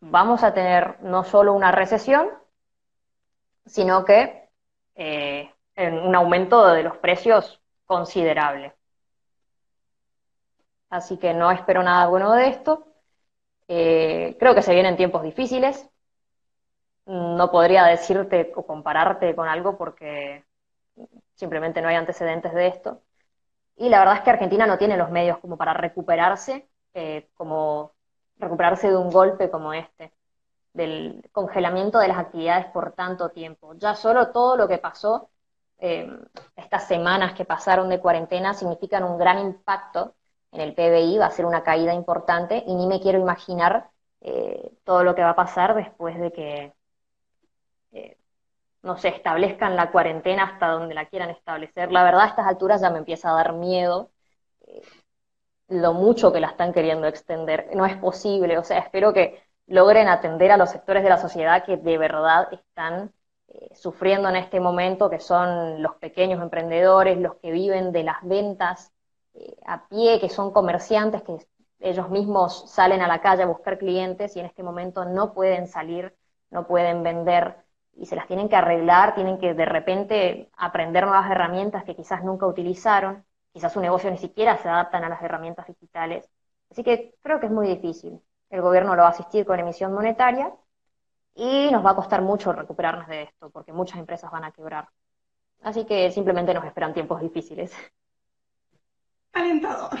vamos 0.00 0.42
a 0.42 0.54
tener 0.54 1.00
no 1.02 1.24
solo 1.24 1.52
una 1.52 1.70
recesión, 1.72 2.28
sino 3.66 4.04
que 4.04 4.48
eh, 4.94 5.52
un 5.76 6.14
aumento 6.14 6.66
de 6.68 6.82
los 6.82 6.96
precios 6.98 7.60
considerable. 7.86 8.74
Así 10.90 11.18
que 11.18 11.32
no 11.34 11.50
espero 11.50 11.82
nada 11.82 12.06
bueno 12.08 12.32
de 12.32 12.48
esto. 12.48 12.86
Eh, 13.68 14.36
creo 14.38 14.54
que 14.54 14.62
se 14.62 14.74
vienen 14.74 14.96
tiempos 14.96 15.22
difíciles. 15.22 15.88
No 17.06 17.50
podría 17.50 17.84
decirte 17.84 18.52
o 18.54 18.66
compararte 18.66 19.34
con 19.34 19.48
algo 19.48 19.76
porque 19.76 20.44
simplemente 21.34 21.80
no 21.82 21.88
hay 21.88 21.96
antecedentes 21.96 22.52
de 22.54 22.66
esto. 22.68 23.02
Y 23.76 23.88
la 23.88 23.98
verdad 24.00 24.16
es 24.16 24.20
que 24.22 24.30
Argentina 24.30 24.66
no 24.66 24.78
tiene 24.78 24.96
los 24.96 25.10
medios 25.10 25.38
como 25.38 25.56
para 25.56 25.74
recuperarse, 25.74 26.68
eh, 26.94 27.28
como 27.34 27.92
recuperarse 28.36 28.88
de 28.88 28.96
un 28.96 29.10
golpe 29.10 29.50
como 29.50 29.72
este, 29.72 30.12
del 30.72 31.28
congelamiento 31.32 31.98
de 31.98 32.08
las 32.08 32.18
actividades 32.18 32.66
por 32.66 32.92
tanto 32.92 33.30
tiempo. 33.30 33.74
Ya 33.74 33.94
solo 33.94 34.32
todo 34.32 34.56
lo 34.56 34.68
que 34.68 34.78
pasó, 34.78 35.30
eh, 35.78 36.08
estas 36.56 36.86
semanas 36.88 37.34
que 37.34 37.44
pasaron 37.44 37.88
de 37.88 38.00
cuarentena, 38.00 38.54
significan 38.54 39.04
un 39.04 39.18
gran 39.18 39.38
impacto 39.38 40.14
en 40.52 40.60
el 40.60 40.74
PBI, 40.74 41.18
va 41.18 41.26
a 41.26 41.30
ser 41.30 41.46
una 41.46 41.62
caída 41.62 41.94
importante 41.94 42.62
y 42.66 42.74
ni 42.74 42.86
me 42.86 43.00
quiero 43.00 43.18
imaginar 43.18 43.90
eh, 44.20 44.72
todo 44.84 45.04
lo 45.04 45.14
que 45.14 45.22
va 45.22 45.30
a 45.30 45.36
pasar 45.36 45.74
después 45.74 46.18
de 46.18 46.32
que 46.32 46.72
no 48.82 48.96
se 48.98 49.08
establezcan 49.08 49.76
la 49.76 49.90
cuarentena 49.90 50.44
hasta 50.44 50.68
donde 50.68 50.94
la 50.94 51.06
quieran 51.06 51.30
establecer. 51.30 51.92
La 51.92 52.04
verdad, 52.04 52.22
a 52.22 52.26
estas 52.28 52.46
alturas 52.46 52.80
ya 52.80 52.90
me 52.90 52.98
empieza 52.98 53.30
a 53.30 53.34
dar 53.34 53.52
miedo 53.52 54.10
eh, 54.66 54.82
lo 55.72 55.94
mucho 55.94 56.32
que 56.32 56.40
la 56.40 56.48
están 56.48 56.72
queriendo 56.72 57.06
extender. 57.06 57.70
No 57.74 57.86
es 57.86 57.96
posible, 57.96 58.58
o 58.58 58.64
sea, 58.64 58.78
espero 58.78 59.12
que 59.12 59.42
logren 59.66 60.08
atender 60.08 60.50
a 60.52 60.56
los 60.56 60.70
sectores 60.70 61.02
de 61.02 61.08
la 61.08 61.18
sociedad 61.18 61.64
que 61.64 61.76
de 61.76 61.98
verdad 61.98 62.48
están 62.52 63.12
eh, 63.48 63.74
sufriendo 63.74 64.28
en 64.28 64.36
este 64.36 64.60
momento, 64.60 65.10
que 65.10 65.20
son 65.20 65.82
los 65.82 65.96
pequeños 65.96 66.42
emprendedores, 66.42 67.18
los 67.18 67.36
que 67.36 67.50
viven 67.50 67.92
de 67.92 68.02
las 68.04 68.16
ventas 68.22 68.92
eh, 69.34 69.56
a 69.66 69.88
pie, 69.88 70.20
que 70.20 70.28
son 70.28 70.52
comerciantes, 70.52 71.22
que 71.22 71.38
ellos 71.80 72.10
mismos 72.10 72.70
salen 72.70 73.00
a 73.02 73.08
la 73.08 73.20
calle 73.20 73.42
a 73.42 73.46
buscar 73.46 73.78
clientes 73.78 74.36
y 74.36 74.40
en 74.40 74.46
este 74.46 74.62
momento 74.62 75.04
no 75.04 75.32
pueden 75.34 75.66
salir, 75.66 76.14
no 76.50 76.66
pueden 76.66 77.02
vender 77.02 77.56
y 77.94 78.06
se 78.06 78.16
las 78.16 78.26
tienen 78.26 78.48
que 78.48 78.56
arreglar, 78.56 79.14
tienen 79.14 79.38
que 79.38 79.54
de 79.54 79.64
repente 79.64 80.50
aprender 80.56 81.04
nuevas 81.04 81.30
herramientas 81.30 81.84
que 81.84 81.96
quizás 81.96 82.24
nunca 82.24 82.46
utilizaron, 82.46 83.24
quizás 83.52 83.72
su 83.72 83.80
negocio 83.80 84.10
ni 84.10 84.18
siquiera 84.18 84.56
se 84.56 84.68
adaptan 84.68 85.04
a 85.04 85.08
las 85.08 85.22
herramientas 85.22 85.66
digitales. 85.66 86.28
Así 86.70 86.82
que 86.82 87.14
creo 87.22 87.40
que 87.40 87.46
es 87.46 87.52
muy 87.52 87.68
difícil. 87.68 88.20
El 88.50 88.62
gobierno 88.62 88.94
lo 88.94 89.02
va 89.02 89.08
a 89.08 89.12
asistir 89.12 89.46
con 89.46 89.58
emisión 89.58 89.92
monetaria 89.92 90.52
y 91.34 91.70
nos 91.70 91.84
va 91.84 91.90
a 91.90 91.96
costar 91.96 92.22
mucho 92.22 92.52
recuperarnos 92.52 93.08
de 93.08 93.22
esto, 93.22 93.50
porque 93.50 93.72
muchas 93.72 93.98
empresas 93.98 94.30
van 94.30 94.44
a 94.44 94.52
quebrar. 94.52 94.88
Así 95.62 95.84
que 95.84 96.10
simplemente 96.10 96.54
nos 96.54 96.64
esperan 96.64 96.92
tiempos 96.94 97.20
difíciles. 97.20 97.72
Alentador. 99.32 99.98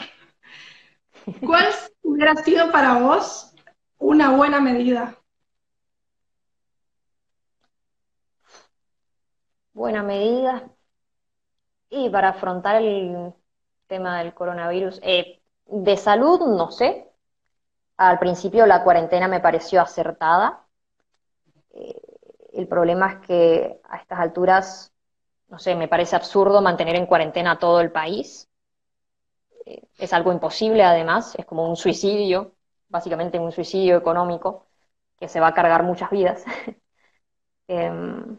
¿Cuál 1.46 1.66
hubiera 2.02 2.34
sido 2.36 2.70
para 2.72 2.98
vos 2.98 3.54
una 3.98 4.36
buena 4.36 4.60
medida? 4.60 5.16
buena 9.74 10.02
medida. 10.02 10.70
Y 11.90 12.08
para 12.10 12.30
afrontar 12.30 12.76
el 12.82 13.32
tema 13.92 14.20
del 14.20 14.32
coronavirus, 14.32 15.00
eh, 15.02 15.42
de 15.66 15.96
salud, 15.98 16.40
no 16.56 16.70
sé. 16.70 17.10
Al 17.98 18.18
principio 18.18 18.64
la 18.64 18.82
cuarentena 18.82 19.28
me 19.28 19.40
pareció 19.40 19.82
acertada. 19.82 20.64
Eh, 21.74 22.00
el 22.54 22.66
problema 22.68 23.12
es 23.12 23.26
que 23.26 23.80
a 23.84 23.98
estas 23.98 24.18
alturas, 24.18 24.92
no 25.48 25.58
sé, 25.58 25.74
me 25.74 25.88
parece 25.88 26.16
absurdo 26.16 26.62
mantener 26.62 26.96
en 26.96 27.04
cuarentena 27.04 27.58
todo 27.58 27.82
el 27.82 27.92
país. 27.92 28.48
Eh, 29.66 29.82
es 29.98 30.12
algo 30.14 30.32
imposible 30.32 30.84
además, 30.84 31.34
es 31.36 31.44
como 31.44 31.68
un 31.68 31.76
suicidio, 31.76 32.54
básicamente 32.88 33.38
un 33.38 33.52
suicidio 33.52 33.98
económico 33.98 34.68
que 35.18 35.28
se 35.28 35.38
va 35.38 35.48
a 35.48 35.54
cargar 35.54 35.82
muchas 35.82 36.10
vidas. 36.10 36.44
Em, 37.68 38.38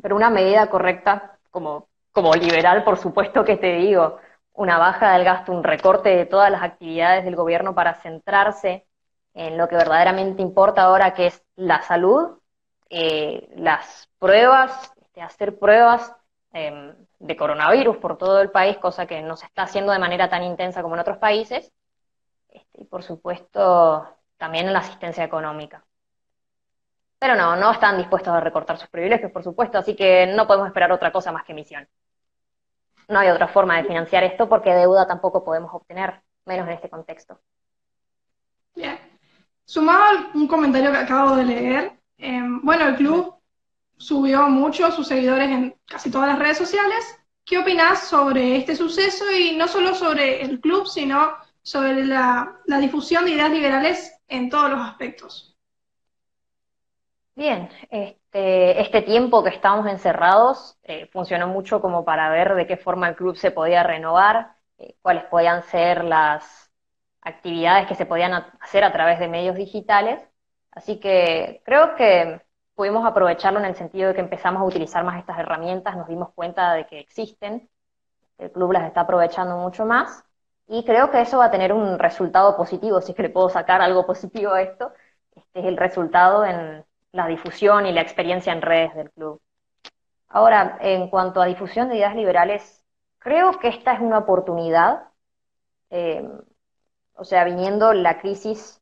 pero 0.00 0.16
una 0.16 0.30
medida 0.30 0.70
correcta, 0.70 1.38
como, 1.50 1.88
como 2.12 2.34
liberal, 2.34 2.84
por 2.84 2.96
supuesto 2.96 3.44
que 3.44 3.56
te 3.56 3.74
digo, 3.74 4.18
una 4.54 4.78
baja 4.78 5.12
del 5.14 5.24
gasto, 5.24 5.52
un 5.52 5.64
recorte 5.64 6.10
de 6.10 6.26
todas 6.26 6.50
las 6.50 6.62
actividades 6.62 7.24
del 7.24 7.36
gobierno 7.36 7.74
para 7.74 7.94
centrarse 7.94 8.86
en 9.34 9.56
lo 9.56 9.68
que 9.68 9.76
verdaderamente 9.76 10.42
importa 10.42 10.82
ahora, 10.82 11.14
que 11.14 11.26
es 11.28 11.42
la 11.56 11.82
salud, 11.82 12.38
eh, 12.90 13.48
las 13.56 14.10
pruebas, 14.18 14.92
este, 15.00 15.22
hacer 15.22 15.58
pruebas 15.58 16.14
em, 16.52 16.94
de 17.18 17.36
coronavirus 17.36 17.96
por 17.96 18.18
todo 18.18 18.40
el 18.40 18.50
país, 18.50 18.76
cosa 18.78 19.06
que 19.06 19.22
no 19.22 19.36
se 19.36 19.46
está 19.46 19.62
haciendo 19.62 19.92
de 19.92 19.98
manera 19.98 20.28
tan 20.28 20.42
intensa 20.42 20.82
como 20.82 20.94
en 20.94 21.00
otros 21.00 21.18
países, 21.18 21.72
este, 22.48 22.82
y 22.82 22.84
por 22.84 23.02
supuesto 23.02 24.06
también 24.36 24.66
en 24.66 24.74
la 24.74 24.80
asistencia 24.80 25.24
económica. 25.24 25.84
Pero 27.18 27.36
no, 27.36 27.56
no 27.56 27.70
están 27.70 27.96
dispuestos 27.96 28.34
a 28.34 28.40
recortar 28.40 28.78
sus 28.78 28.88
privilegios, 28.88 29.32
por 29.32 29.44
supuesto, 29.44 29.78
así 29.78 29.94
que 29.96 30.26
no 30.26 30.46
podemos 30.46 30.66
esperar 30.68 30.92
otra 30.92 31.12
cosa 31.12 31.32
más 31.32 31.44
que 31.44 31.54
misión. 31.54 31.88
No 33.12 33.18
hay 33.18 33.28
otra 33.28 33.46
forma 33.46 33.76
de 33.76 33.84
financiar 33.84 34.24
esto 34.24 34.48
porque 34.48 34.72
deuda 34.72 35.06
tampoco 35.06 35.44
podemos 35.44 35.70
obtener, 35.74 36.22
menos 36.46 36.66
en 36.66 36.72
este 36.72 36.88
contexto. 36.88 37.38
Bien. 38.74 38.98
Sumado 39.66 40.30
un 40.32 40.48
comentario 40.48 40.90
que 40.90 40.96
acabo 40.96 41.36
de 41.36 41.44
leer, 41.44 41.92
em, 42.16 42.62
bueno, 42.62 42.86
el 42.86 42.96
club 42.96 43.34
subió 43.98 44.48
mucho 44.48 44.90
sus 44.90 45.06
seguidores 45.06 45.50
en 45.50 45.76
casi 45.84 46.10
todas 46.10 46.28
las 46.28 46.38
redes 46.38 46.56
sociales. 46.56 47.04
¿Qué 47.44 47.58
opinas 47.58 48.08
sobre 48.08 48.56
este 48.56 48.74
suceso 48.74 49.30
y 49.30 49.56
no 49.56 49.68
solo 49.68 49.94
sobre 49.94 50.40
el 50.40 50.58
club, 50.58 50.86
sino 50.86 51.36
sobre 51.60 52.06
la 52.06 52.56
difusión 52.80 53.26
de 53.26 53.32
ideas 53.32 53.50
liberales 53.50 54.18
en 54.26 54.48
todos 54.48 54.70
los 54.70 54.80
aspectos? 54.80 55.54
Bien, 57.34 57.68
este, 58.32 58.80
este 58.80 59.02
tiempo 59.02 59.42
que 59.44 59.50
estamos 59.50 59.86
encerrados 59.86 60.78
eh, 60.84 61.06
funcionó 61.12 61.48
mucho 61.48 61.82
como 61.82 62.04
para 62.04 62.30
ver 62.30 62.54
de 62.54 62.66
qué 62.66 62.78
forma 62.78 63.08
el 63.08 63.14
club 63.16 63.36
se 63.36 63.50
podía 63.50 63.82
renovar, 63.82 64.56
eh, 64.78 64.96
cuáles 65.02 65.24
podían 65.24 65.62
ser 65.64 66.02
las 66.04 66.70
actividades 67.20 67.86
que 67.86 67.94
se 67.94 68.06
podían 68.06 68.32
hacer 68.60 68.84
a 68.84 68.92
través 68.92 69.18
de 69.18 69.28
medios 69.28 69.56
digitales. 69.56 70.20
Así 70.70 70.98
que 70.98 71.62
creo 71.66 71.94
que 71.96 72.40
pudimos 72.74 73.04
aprovecharlo 73.06 73.60
en 73.60 73.66
el 73.66 73.76
sentido 73.76 74.08
de 74.08 74.14
que 74.14 74.20
empezamos 74.22 74.62
a 74.62 74.64
utilizar 74.64 75.04
más 75.04 75.18
estas 75.18 75.38
herramientas, 75.38 75.96
nos 75.96 76.08
dimos 76.08 76.32
cuenta 76.34 76.72
de 76.74 76.86
que 76.86 77.00
existen, 77.00 77.68
el 78.38 78.50
club 78.52 78.72
las 78.72 78.84
está 78.84 79.02
aprovechando 79.02 79.56
mucho 79.58 79.84
más 79.86 80.24
y 80.68 80.84
creo 80.84 81.10
que 81.10 81.20
eso 81.20 81.38
va 81.38 81.46
a 81.46 81.50
tener 81.50 81.72
un 81.72 81.98
resultado 81.98 82.56
positivo, 82.56 83.00
si 83.02 83.12
es 83.12 83.16
que 83.16 83.24
le 83.24 83.30
puedo 83.30 83.50
sacar 83.50 83.82
algo 83.82 84.06
positivo 84.06 84.52
a 84.52 84.62
esto, 84.62 84.92
este 85.34 85.60
es 85.60 85.66
el 85.66 85.76
resultado 85.76 86.44
en 86.44 86.84
la 87.12 87.26
difusión 87.26 87.86
y 87.86 87.92
la 87.92 88.00
experiencia 88.00 88.52
en 88.52 88.62
redes 88.62 88.94
del 88.94 89.10
club. 89.10 89.40
Ahora, 90.28 90.78
en 90.80 91.08
cuanto 91.08 91.40
a 91.42 91.46
difusión 91.46 91.88
de 91.88 91.96
ideas 91.96 92.16
liberales, 92.16 92.84
creo 93.18 93.58
que 93.58 93.68
esta 93.68 93.92
es 93.92 94.00
una 94.00 94.18
oportunidad, 94.18 95.04
eh, 95.90 96.26
o 97.14 97.24
sea, 97.24 97.44
viniendo 97.44 97.92
la 97.92 98.18
crisis 98.18 98.80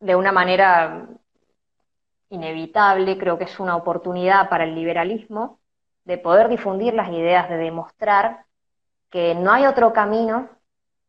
de 0.00 0.16
una 0.16 0.32
manera 0.32 1.08
inevitable, 2.30 3.18
creo 3.18 3.38
que 3.38 3.44
es 3.44 3.60
una 3.60 3.76
oportunidad 3.76 4.48
para 4.48 4.64
el 4.64 4.74
liberalismo 4.74 5.60
de 6.04 6.18
poder 6.18 6.48
difundir 6.48 6.94
las 6.94 7.10
ideas, 7.10 7.48
de 7.48 7.56
demostrar 7.56 8.46
que 9.10 9.34
no 9.34 9.52
hay 9.52 9.66
otro 9.66 9.92
camino 9.92 10.48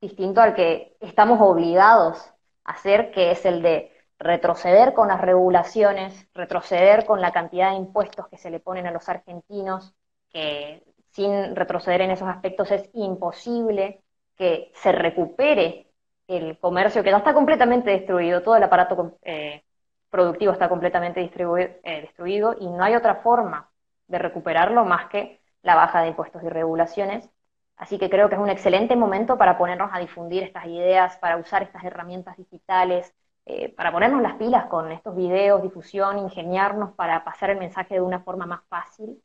distinto 0.01 0.42
al 0.42 0.54
que 0.54 0.98
estamos 1.00 1.39
obligados 1.42 2.18
a 2.63 2.74
hacer, 2.74 3.12
que 3.12 3.32
es 3.32 3.46
el 3.46 3.62
de 3.62 3.97
retroceder 4.20 4.94
con 4.94 5.08
las 5.10 5.22
regulaciones, 5.22 6.28
retroceder 6.34 7.06
con 7.06 7.22
la 7.22 7.32
cantidad 7.32 7.72
de 7.72 7.78
impuestos 7.78 8.28
que 8.28 8.38
se 8.38 8.50
le 8.50 8.60
ponen 8.60 8.88
a 8.88 8.92
los 8.92 9.08
argentinos, 9.10 9.94
que 10.30 10.84
sin 11.12 11.56
retroceder 11.56 12.02
en 12.02 12.12
esos 12.12 12.28
aspectos 12.28 12.72
es 12.72 12.90
imposible 12.94 14.02
que 14.36 14.72
se 14.76 14.92
recupere 14.92 15.88
el 16.28 16.60
comercio 16.60 17.04
que 17.04 17.12
ya 17.12 17.18
está 17.18 17.34
completamente 17.34 17.92
destruido, 17.92 18.44
todo 18.44 18.56
el 18.56 18.64
aparato 18.64 19.18
eh, 19.24 19.64
productivo 20.10 20.52
está 20.52 20.70
completamente 20.70 21.22
eh, 21.22 22.02
destruido 22.02 22.56
y 22.60 22.68
no 22.68 22.84
hay 22.84 22.96
otra 22.96 23.16
forma 23.16 23.70
de 24.08 24.20
recuperarlo 24.20 24.86
más 24.86 25.10
que 25.10 25.42
la 25.62 25.76
baja 25.76 26.02
de 26.02 26.10
impuestos 26.10 26.44
y 26.44 26.50
regulaciones. 26.50 27.30
Así 27.78 27.98
que 28.00 28.10
creo 28.10 28.30
que 28.30 28.36
es 28.36 28.42
un 28.42 28.50
excelente 28.50 28.96
momento 28.96 29.38
para 29.38 29.58
ponernos 29.58 29.92
a 29.94 30.00
difundir 30.00 30.44
estas 30.44 30.66
ideas, 30.66 31.18
para 31.18 31.38
usar 31.38 31.64
estas 31.64 31.84
herramientas 31.84 32.38
digitales, 32.38 33.14
eh, 33.50 33.74
para 33.77 33.94
ponernos 33.94 34.22
las 34.22 34.36
pilas 34.36 34.66
con 34.66 34.92
estos 34.92 35.16
videos, 35.16 35.63
difusión, 35.63 36.20
ingeniarnos 36.20 36.92
para 36.96 37.24
pasar 37.24 37.50
el 37.50 37.58
mensaje 37.58 37.94
de 37.94 38.01
una 38.01 38.20
forma 38.20 38.46
más 38.46 38.60
fácil. 38.68 39.24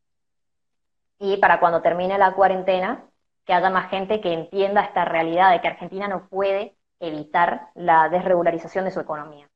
Y 1.19 1.39
para 1.39 1.59
cuando 1.59 1.83
termine 1.83 2.17
la 2.19 2.33
cuarentena, 2.33 3.05
que 3.45 3.53
haya 3.53 3.69
más 3.69 3.91
gente 3.91 4.21
que 4.21 4.33
entienda 4.33 4.83
esta 4.83 5.05
realidad 5.05 5.51
de 5.51 5.61
que 5.61 5.67
Argentina 5.67 6.07
no 6.07 6.29
puede 6.29 6.77
evitar 7.01 7.71
la 7.75 8.09
desregularización 8.09 8.85
de 8.85 8.93
su 8.93 9.01
economía. 9.01 9.51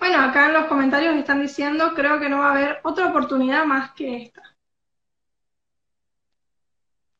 Bueno, 0.00 0.20
acá 0.24 0.46
en 0.46 0.54
los 0.54 0.64
comentarios 0.64 1.14
están 1.14 1.40
diciendo, 1.40 1.92
creo 1.94 2.18
que 2.18 2.28
no 2.28 2.38
va 2.38 2.48
a 2.48 2.50
haber 2.50 2.80
otra 2.82 3.06
oportunidad 3.06 3.64
más 3.64 3.92
que 3.92 4.24
esta. 4.24 4.42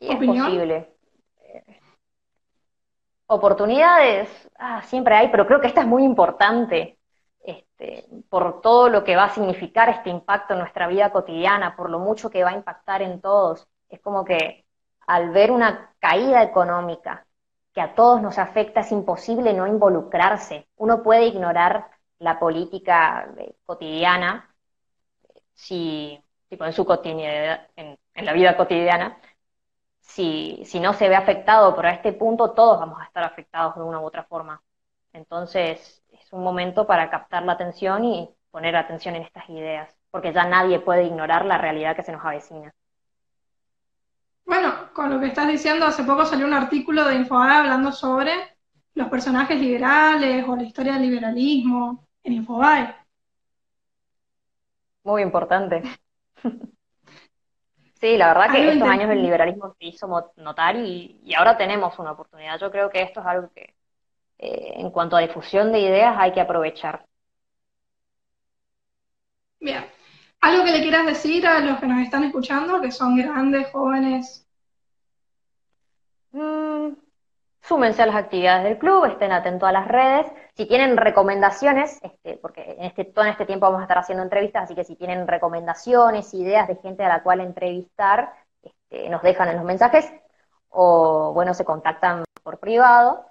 es 0.00 0.16
posible. 0.16 0.92
Oportunidades, 3.32 4.28
ah, 4.58 4.82
siempre 4.82 5.14
hay, 5.14 5.28
pero 5.28 5.46
creo 5.46 5.58
que 5.58 5.66
esta 5.66 5.80
es 5.80 5.86
muy 5.86 6.04
importante 6.04 6.98
este, 7.40 8.04
por 8.28 8.60
todo 8.60 8.90
lo 8.90 9.04
que 9.04 9.16
va 9.16 9.24
a 9.24 9.34
significar 9.34 9.88
este 9.88 10.10
impacto 10.10 10.52
en 10.52 10.60
nuestra 10.60 10.86
vida 10.86 11.10
cotidiana, 11.10 11.74
por 11.74 11.88
lo 11.88 11.98
mucho 11.98 12.28
que 12.28 12.44
va 12.44 12.50
a 12.50 12.56
impactar 12.56 13.00
en 13.00 13.22
todos. 13.22 13.66
Es 13.88 14.00
como 14.00 14.22
que 14.22 14.66
al 15.06 15.30
ver 15.30 15.50
una 15.50 15.94
caída 15.98 16.42
económica 16.42 17.26
que 17.72 17.80
a 17.80 17.94
todos 17.94 18.20
nos 18.20 18.38
afecta, 18.38 18.80
es 18.80 18.92
imposible 18.92 19.54
no 19.54 19.66
involucrarse. 19.66 20.68
Uno 20.76 21.02
puede 21.02 21.24
ignorar 21.24 21.88
la 22.18 22.38
política 22.38 23.32
eh, 23.38 23.54
cotidiana, 23.64 24.54
si, 25.54 26.22
tipo 26.50 26.66
en 26.66 26.74
su 26.74 26.84
cotidianidad, 26.84 27.68
en, 27.76 27.98
la 28.14 28.32
vida 28.34 28.58
cotidiana, 28.58 29.18
si, 30.02 30.62
si, 30.66 30.80
no 30.80 30.92
se 30.92 31.08
ve 31.08 31.16
afectado, 31.16 31.74
pero 31.74 31.88
a 31.88 31.92
este 31.92 32.12
punto 32.12 32.52
todos 32.52 32.78
vamos 32.78 33.00
a 33.00 33.04
estar 33.04 33.24
afectados 33.24 33.76
de 33.76 33.82
una 33.82 34.00
u 34.00 34.04
otra 34.04 34.24
forma. 34.24 34.62
Entonces, 35.12 36.02
es 36.10 36.32
un 36.32 36.42
momento 36.44 36.86
para 36.86 37.10
captar 37.10 37.44
la 37.44 37.52
atención 37.52 38.04
y 38.04 38.30
poner 38.50 38.76
atención 38.76 39.16
en 39.16 39.22
estas 39.22 39.48
ideas, 39.48 39.94
porque 40.10 40.32
ya 40.32 40.44
nadie 40.44 40.80
puede 40.80 41.04
ignorar 41.04 41.46
la 41.46 41.58
realidad 41.58 41.96
que 41.96 42.02
se 42.02 42.12
nos 42.12 42.24
avecina. 42.24 42.74
Bueno, 44.44 44.92
con 44.92 45.08
lo 45.10 45.20
que 45.20 45.28
estás 45.28 45.48
diciendo, 45.48 45.86
hace 45.86 46.04
poco 46.04 46.26
salió 46.26 46.46
un 46.46 46.52
artículo 46.52 47.04
de 47.06 47.14
Infobae 47.14 47.56
hablando 47.56 47.92
sobre 47.92 48.32
los 48.94 49.08
personajes 49.08 49.58
liberales 49.58 50.46
o 50.46 50.56
la 50.56 50.64
historia 50.64 50.94
del 50.94 51.02
liberalismo 51.02 52.06
en 52.22 52.32
Infobae. 52.34 52.94
Muy 55.04 55.22
importante. 55.22 55.82
Sí, 58.02 58.16
la 58.16 58.34
verdad 58.34 58.50
que 58.50 58.72
estos 58.72 58.88
años 58.88 59.08
el 59.10 59.22
liberalismo 59.22 59.76
se 59.78 59.86
hizo 59.86 60.08
notar 60.38 60.74
y, 60.74 61.32
ahora 61.36 61.56
tenemos 61.56 61.96
una 62.00 62.10
oportunidad. 62.10 62.58
Yo 62.58 62.68
creo 62.68 62.90
que 62.90 63.00
esto 63.00 63.20
es 63.20 63.26
algo 63.26 63.48
que, 63.54 63.76
eh, 64.38 64.72
en 64.74 64.90
cuanto 64.90 65.14
a 65.16 65.20
difusión 65.20 65.70
de 65.70 65.78
ideas, 65.78 66.16
hay 66.18 66.32
que 66.32 66.40
aprovechar. 66.40 67.06
Bien. 69.60 69.86
¿Algo 70.40 70.64
que 70.64 70.72
le 70.72 70.80
quieras 70.80 71.06
decir 71.06 71.46
a 71.46 71.60
los 71.60 71.78
que 71.78 71.86
nos 71.86 72.00
están 72.02 72.24
escuchando, 72.24 72.80
que 72.80 72.90
son 72.90 73.16
grandes, 73.16 73.70
jóvenes? 73.70 74.48
Mm, 76.32 76.94
súmense 77.60 78.02
a 78.02 78.06
las 78.06 78.16
actividades 78.16 78.64
del 78.64 78.78
club, 78.78 79.04
estén 79.04 79.30
atentos 79.30 79.68
a 79.68 79.72
las 79.72 79.86
redes. 79.86 80.26
Si 80.54 80.66
tienen 80.66 80.96
recomendaciones, 80.96 81.98
este, 82.02 82.36
porque 82.36 82.76
en 82.78 82.84
este, 82.84 83.04
todo 83.06 83.24
este 83.24 83.46
tiempo 83.46 83.66
vamos 83.66 83.80
a 83.80 83.84
estar 83.84 83.98
haciendo 83.98 84.22
entrevistas, 84.22 84.64
así 84.64 84.74
que 84.74 84.84
si 84.84 84.96
tienen 84.96 85.26
recomendaciones, 85.26 86.34
ideas 86.34 86.68
de 86.68 86.76
gente 86.76 87.04
a 87.04 87.08
la 87.08 87.22
cual 87.22 87.40
entrevistar, 87.40 88.34
este, 88.62 89.08
nos 89.08 89.22
dejan 89.22 89.48
en 89.48 89.56
los 89.56 89.64
mensajes 89.64 90.12
o, 90.68 91.32
bueno, 91.32 91.54
se 91.54 91.64
contactan 91.64 92.24
por 92.42 92.58
privado 92.58 93.26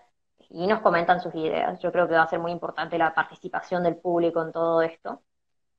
y 0.49 0.67
nos 0.67 0.81
comentan 0.81 1.21
sus 1.21 1.33
ideas. 1.35 1.79
Yo 1.79 1.91
creo 1.91 2.07
que 2.07 2.15
va 2.15 2.23
a 2.23 2.27
ser 2.27 2.39
muy 2.39 2.51
importante 2.51 2.97
la 2.97 3.13
participación 3.13 3.83
del 3.83 3.97
público 3.97 4.41
en 4.41 4.51
todo 4.51 4.81
esto. 4.81 5.21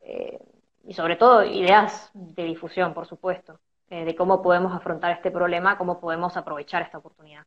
Eh, 0.01 0.39
y 0.85 0.95
sobre 0.95 1.17
todo 1.17 1.45
ideas 1.45 2.11
de 2.15 2.45
difusión, 2.45 2.95
por 2.95 3.07
supuesto, 3.07 3.61
eh, 3.91 4.05
de 4.05 4.17
cómo 4.17 4.43
podemos 4.43 4.75
afrontar 4.75 5.13
este 5.13 5.31
problema, 5.31 5.79
cómo 5.79 6.01
podemos 6.01 6.37
aprovechar 6.37 6.83
esta 6.83 6.99
oportunidad. 6.99 7.45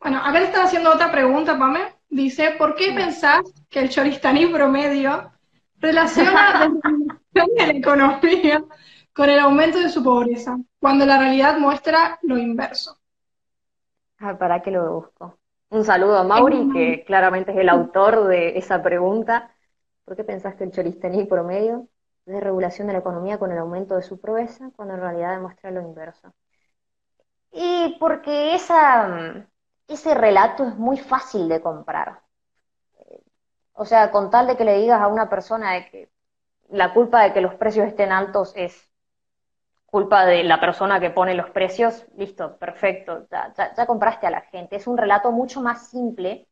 Bueno, 0.00 0.18
acá 0.18 0.40
le 0.40 0.46
están 0.46 0.66
haciendo 0.66 0.92
otra 0.92 1.12
pregunta, 1.12 1.58
Pame. 1.58 2.01
Dice, 2.12 2.56
¿por 2.58 2.74
qué 2.74 2.92
pensás 2.92 3.40
que 3.70 3.80
el 3.80 3.88
choristaní 3.88 4.44
promedio 4.44 5.32
relaciona 5.78 6.70
la 7.32 7.46
de 7.46 7.66
la 7.66 7.72
economía 7.72 8.62
con 9.14 9.30
el 9.30 9.38
aumento 9.38 9.78
de 9.78 9.88
su 9.88 10.04
pobreza, 10.04 10.58
cuando 10.78 11.06
la 11.06 11.16
realidad 11.16 11.56
muestra 11.58 12.18
lo 12.20 12.36
inverso? 12.36 12.98
Ah, 14.18 14.36
¿Para 14.36 14.60
qué 14.60 14.70
lo 14.70 14.92
busco? 14.92 15.38
Un 15.70 15.84
saludo 15.86 16.18
a 16.18 16.24
Mauri, 16.24 16.68
que 16.70 17.02
claramente 17.06 17.52
es 17.52 17.56
el 17.56 17.70
autor 17.70 18.28
de 18.28 18.58
esa 18.58 18.82
pregunta. 18.82 19.50
¿Por 20.04 20.14
qué 20.14 20.22
pensás 20.22 20.54
que 20.54 20.64
el 20.64 20.70
choristaní 20.70 21.24
promedio 21.24 21.88
es 22.26 22.34
de 22.34 22.40
regulación 22.40 22.88
de 22.88 22.92
la 22.92 22.98
economía 22.98 23.38
con 23.38 23.52
el 23.52 23.58
aumento 23.58 23.96
de 23.96 24.02
su 24.02 24.20
pobreza, 24.20 24.70
cuando 24.76 24.92
en 24.92 25.00
realidad 25.00 25.36
demuestra 25.36 25.70
lo 25.70 25.80
inverso? 25.80 26.30
Y 27.52 27.96
porque 27.98 28.54
esa 28.54 29.48
ese 29.94 30.14
relato 30.14 30.64
es 30.64 30.76
muy 30.76 30.98
fácil 30.98 31.48
de 31.48 31.60
comprar. 31.60 32.20
O 33.74 33.84
sea, 33.84 34.10
con 34.10 34.30
tal 34.30 34.46
de 34.46 34.56
que 34.56 34.64
le 34.64 34.78
digas 34.78 35.00
a 35.00 35.08
una 35.08 35.28
persona 35.28 35.72
de 35.72 35.90
que 35.90 36.10
la 36.68 36.92
culpa 36.92 37.22
de 37.22 37.32
que 37.32 37.40
los 37.40 37.54
precios 37.54 37.86
estén 37.86 38.12
altos 38.12 38.52
es 38.56 38.90
culpa 39.86 40.24
de 40.24 40.42
la 40.42 40.58
persona 40.58 41.00
que 41.00 41.10
pone 41.10 41.34
los 41.34 41.50
precios, 41.50 42.06
listo, 42.16 42.56
perfecto, 42.56 43.26
ya, 43.30 43.86
compraste 43.86 44.26
a 44.26 44.30
la 44.30 44.40
gente. 44.40 44.76
Es 44.76 44.86
un 44.86 44.96
relato 44.96 45.30
mucho 45.32 45.60
más 45.60 45.88
simple 45.88 46.48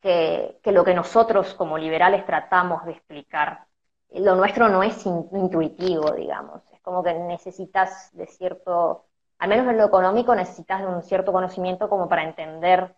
que, 0.00 0.60
lo 0.64 0.84
que 0.84 0.94
nosotros 0.94 1.54
como 1.54 1.78
liberales 1.78 2.24
tratamos 2.24 2.84
de 2.84 2.92
explicar. 2.92 3.66
Lo 4.10 4.36
nuestro 4.36 4.68
no 4.68 4.84
es 4.84 5.04
intuitivo, 5.04 6.12
digamos, 6.12 6.62
es 6.72 6.80
como 6.80 7.02
que 7.02 7.12
necesitas 7.14 8.10
de 8.12 8.26
cierto 8.26 9.06
al 9.38 9.48
menos 9.48 9.68
en 9.68 9.76
lo 9.76 9.84
económico, 9.84 10.34
necesitas 10.34 10.80
de 10.80 10.86
un 10.86 11.02
cierto 11.02 11.32
conocimiento 11.32 11.88
como 11.88 12.08
para 12.08 12.24
entender 12.24 12.94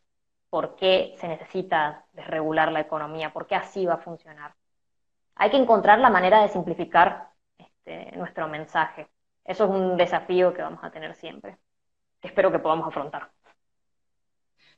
por 0.51 0.77
qué 0.77 1.14
se 1.18 1.29
necesita 1.29 2.05
desregular 2.12 2.72
la 2.72 2.81
economía, 2.81 3.33
por 3.33 3.46
qué 3.46 3.55
así 3.55 3.85
va 3.85 3.94
a 3.94 3.98
funcionar. 3.98 4.55
Hay 5.35 5.51
que 5.51 5.57
encontrar 5.57 5.98
la 5.98 6.11
manera 6.11 6.42
de 6.42 6.48
simplificar 6.48 7.31
este, 7.59 8.16
nuestro 8.16 8.48
mensaje. 8.48 9.09
Eso 9.44 9.64
es 9.64 9.70
un 9.70 9.96
desafío 9.96 10.53
que 10.53 10.62
vamos 10.62 10.83
a 10.83 10.90
tener 10.90 11.14
siempre, 11.14 11.59
que 12.20 12.29
espero 12.29 12.51
que 12.53 12.59
podamos 12.59 12.88
afrontar. 12.88 13.31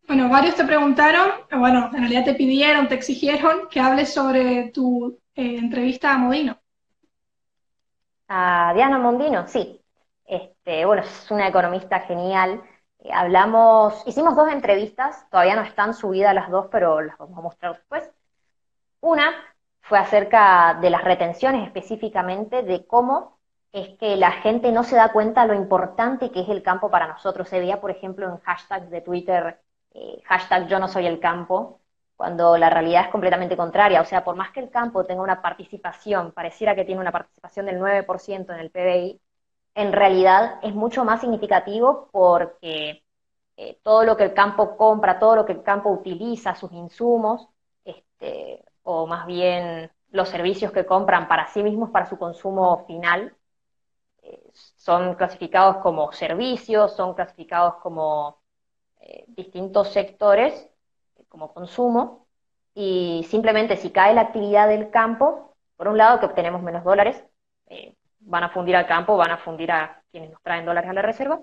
Bueno, 0.06 0.28
varios 0.28 0.56
te 0.56 0.64
preguntaron, 0.64 1.30
bueno, 1.52 1.90
en 1.92 2.00
realidad 2.00 2.24
te 2.24 2.34
pidieron, 2.34 2.88
te 2.88 2.94
exigieron 2.94 3.68
que 3.68 3.80
hables 3.80 4.12
sobre 4.12 4.70
tu 4.70 5.20
eh, 5.34 5.58
entrevista 5.58 6.14
a 6.14 6.18
Modino. 6.18 6.58
A 8.28 8.72
Diana 8.74 8.98
Mondino, 8.98 9.46
sí. 9.46 9.79
Este, 10.30 10.84
bueno, 10.86 11.02
es 11.02 11.30
una 11.32 11.48
economista 11.48 12.00
genial. 12.00 12.62
Eh, 13.00 13.10
hablamos, 13.12 14.06
hicimos 14.06 14.36
dos 14.36 14.48
entrevistas, 14.52 15.28
todavía 15.28 15.56
no 15.56 15.62
están 15.62 15.92
subidas 15.92 16.32
las 16.34 16.50
dos, 16.50 16.68
pero 16.70 17.00
las 17.00 17.18
vamos 17.18 17.36
a 17.38 17.42
mostrar 17.42 17.74
después. 17.74 18.08
Una 19.00 19.32
fue 19.82 19.98
acerca 19.98 20.74
de 20.80 20.90
las 20.90 21.04
retenciones 21.04 21.66
específicamente, 21.66 22.62
de 22.62 22.86
cómo 22.86 23.40
es 23.72 23.96
que 23.98 24.16
la 24.16 24.32
gente 24.32 24.72
no 24.72 24.84
se 24.84 24.96
da 24.96 25.12
cuenta 25.12 25.46
lo 25.46 25.54
importante 25.54 26.30
que 26.30 26.42
es 26.42 26.48
el 26.48 26.62
campo 26.62 26.90
para 26.90 27.08
nosotros. 27.08 27.48
Se 27.48 27.58
veía, 27.60 27.80
por 27.80 27.90
ejemplo, 27.90 28.28
en 28.28 28.38
hashtags 28.38 28.90
de 28.90 29.00
Twitter, 29.00 29.60
eh, 29.94 30.22
hashtag 30.26 30.68
yo 30.68 30.78
no 30.78 30.88
soy 30.88 31.06
el 31.06 31.20
campo, 31.20 31.80
cuando 32.16 32.56
la 32.56 32.70
realidad 32.70 33.04
es 33.06 33.08
completamente 33.10 33.56
contraria. 33.56 34.00
O 34.00 34.04
sea, 34.04 34.22
por 34.24 34.36
más 34.36 34.50
que 34.52 34.60
el 34.60 34.70
campo 34.70 35.04
tenga 35.06 35.22
una 35.22 35.42
participación, 35.42 36.32
pareciera 36.32 36.74
que 36.76 36.84
tiene 36.84 37.00
una 37.00 37.12
participación 37.12 37.66
del 37.66 37.78
9% 37.80 38.52
en 38.52 38.60
el 38.60 38.70
PBI, 38.70 39.20
en 39.80 39.92
realidad 39.92 40.58
es 40.62 40.74
mucho 40.74 41.04
más 41.04 41.20
significativo 41.20 42.08
porque 42.12 43.02
eh, 43.56 43.78
todo 43.82 44.04
lo 44.04 44.16
que 44.16 44.24
el 44.24 44.34
campo 44.34 44.76
compra, 44.76 45.18
todo 45.18 45.36
lo 45.36 45.46
que 45.46 45.52
el 45.52 45.62
campo 45.62 45.90
utiliza, 45.90 46.54
sus 46.54 46.72
insumos, 46.72 47.48
este, 47.84 48.64
o 48.82 49.06
más 49.06 49.26
bien 49.26 49.90
los 50.10 50.28
servicios 50.28 50.72
que 50.72 50.86
compran 50.86 51.28
para 51.28 51.46
sí 51.48 51.62
mismos, 51.62 51.90
para 51.90 52.06
su 52.06 52.18
consumo 52.18 52.84
final, 52.86 53.34
eh, 54.22 54.50
son 54.76 55.14
clasificados 55.14 55.76
como 55.78 56.12
servicios, 56.12 56.94
son 56.96 57.14
clasificados 57.14 57.76
como 57.82 58.40
eh, 59.00 59.24
distintos 59.28 59.92
sectores, 59.92 60.68
como 61.28 61.52
consumo, 61.54 62.26
y 62.74 63.26
simplemente 63.28 63.76
si 63.76 63.90
cae 63.90 64.14
la 64.14 64.22
actividad 64.22 64.68
del 64.68 64.90
campo, 64.90 65.56
por 65.76 65.88
un 65.88 65.98
lado 65.98 66.20
que 66.20 66.26
obtenemos 66.26 66.62
menos 66.62 66.84
dólares, 66.84 67.24
van 68.20 68.44
a 68.44 68.50
fundir 68.50 68.76
al 68.76 68.86
campo, 68.86 69.16
van 69.16 69.30
a 69.30 69.38
fundir 69.38 69.72
a 69.72 70.02
quienes 70.10 70.30
nos 70.30 70.42
traen 70.42 70.64
dólares 70.64 70.90
a 70.90 70.94
la 70.94 71.02
reserva. 71.02 71.40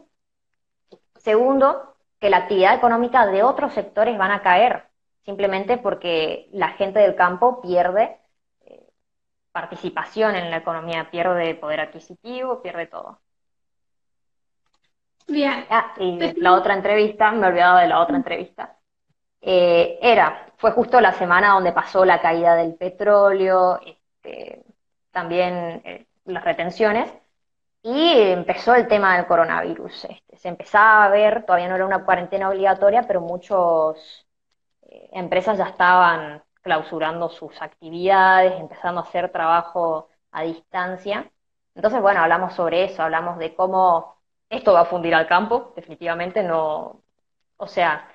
Segundo, 1.18 1.96
que 2.20 2.30
la 2.30 2.38
actividad 2.38 2.76
económica 2.76 3.26
de 3.28 3.44
otros 3.44 3.74
sectores 3.74 4.18
van 4.18 4.32
a 4.32 4.42
caer, 4.42 4.88
simplemente 5.26 5.78
porque 5.78 6.50
la 6.52 6.70
gente 6.70 7.00
del 7.00 7.16
campo 7.16 7.62
pierde 7.62 8.18
eh, 8.62 8.88
participación 9.52 10.36
en 10.36 10.50
la 10.52 10.58
economía, 10.58 11.10
pierde 11.12 11.56
poder 11.56 11.82
adquisitivo, 11.82 12.62
pierde 12.62 12.88
todo. 12.88 13.20
Bien. 15.28 15.66
Ah, 15.70 15.94
y 15.98 16.40
la 16.40 16.54
otra 16.54 16.74
entrevista, 16.74 17.32
me 17.32 17.46
he 17.46 17.50
olvidado 17.50 17.78
de 17.80 17.88
la 17.88 18.00
otra 18.00 18.16
entrevista, 18.16 18.78
eh, 19.42 20.00
era, 20.02 20.48
fue 20.58 20.72
justo 20.72 21.00
la 21.02 21.14
semana 21.14 21.54
donde 21.54 21.72
pasó 21.74 22.06
la 22.06 22.22
caída 22.22 22.56
del 22.56 22.76
petróleo, 22.76 23.80
este, 23.86 24.64
también 25.12 25.82
eh, 25.86 26.07
las 26.28 26.44
retenciones, 26.44 27.12
y 27.84 28.12
empezó 28.32 28.76
el 28.76 28.88
tema 28.88 29.16
del 29.18 29.28
coronavirus. 29.28 30.06
Este, 30.06 30.38
se 30.38 30.50
empezaba 30.50 31.06
a 31.06 31.10
ver, 31.10 31.46
todavía 31.46 31.70
no 31.70 31.76
era 31.76 31.86
una 31.86 32.06
cuarentena 32.06 32.50
obligatoria, 32.50 33.04
pero 33.08 33.22
muchas 33.22 34.26
eh, 34.84 35.10
empresas 35.14 35.58
ya 35.58 35.66
estaban 35.66 36.44
clausurando 36.62 37.30
sus 37.30 37.62
actividades, 37.62 38.60
empezando 38.60 39.02
a 39.02 39.04
hacer 39.04 39.32
trabajo 39.32 40.10
a 40.32 40.44
distancia. 40.44 41.32
Entonces, 41.76 42.02
bueno, 42.02 42.22
hablamos 42.22 42.54
sobre 42.56 42.86
eso, 42.86 43.04
hablamos 43.04 43.38
de 43.38 43.56
cómo 43.56 44.18
esto 44.50 44.74
va 44.74 44.82
a 44.82 44.86
fundir 44.86 45.14
al 45.16 45.28
campo, 45.28 45.74
definitivamente 45.76 46.44
no, 46.44 47.04
o 47.58 47.68
sea, 47.68 48.10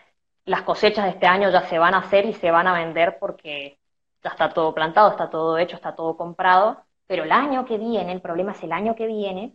las 0.45 0.63
cosechas 0.63 1.05
de 1.05 1.11
este 1.13 1.27
año 1.27 1.51
ya 1.51 1.63
se 1.69 1.79
van 1.79 1.95
a 1.95 1.99
hacer 1.99 2.27
y 2.27 2.35
se 2.35 2.51
van 2.51 2.67
a 2.67 2.75
vender 2.75 3.19
porque 3.19 3.79
ya 4.23 4.31
está 4.31 4.53
todo 4.53 4.75
plantado, 4.75 5.11
está 5.11 5.31
todo 5.31 5.59
hecho, 5.59 5.77
está 5.77 5.95
todo 5.95 6.17
comprado, 6.17 6.85
pero 7.13 7.25
el 7.25 7.33
año 7.33 7.67
que 7.67 7.77
viene, 7.77 8.11
el 8.11 8.23
problema 8.23 8.53
es 8.53 8.63
el 8.63 8.73
año 8.73 8.97
que 8.97 9.07
viene, 9.07 9.55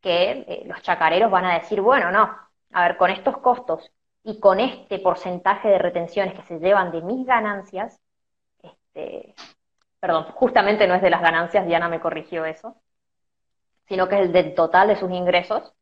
que 0.00 0.44
eh, 0.48 0.64
los 0.66 0.82
chacareros 0.82 1.30
van 1.30 1.44
a 1.44 1.54
decir, 1.54 1.80
bueno, 1.80 2.10
no, 2.10 2.36
a 2.72 2.82
ver, 2.82 2.96
con 2.96 3.12
estos 3.12 3.38
costos 3.38 3.92
y 4.24 4.40
con 4.40 4.58
este 4.58 4.98
porcentaje 4.98 5.68
de 5.68 5.78
retenciones 5.78 6.34
que 6.34 6.42
se 6.42 6.58
llevan 6.58 6.90
de 6.90 7.02
mis 7.02 7.24
ganancias, 7.24 8.00
este, 8.60 9.36
perdón, 10.00 10.24
justamente 10.32 10.88
no 10.88 10.96
es 10.96 11.02
de 11.02 11.10
las 11.10 11.22
ganancias, 11.22 11.64
Diana 11.64 11.88
me 11.88 12.00
corrigió 12.00 12.44
eso, 12.44 12.74
sino 13.86 14.08
que 14.08 14.16
es 14.16 14.22
el 14.22 14.32
del 14.32 14.56
total 14.56 14.88
de 14.88 14.96
sus 14.96 15.12
ingresos, 15.12 15.74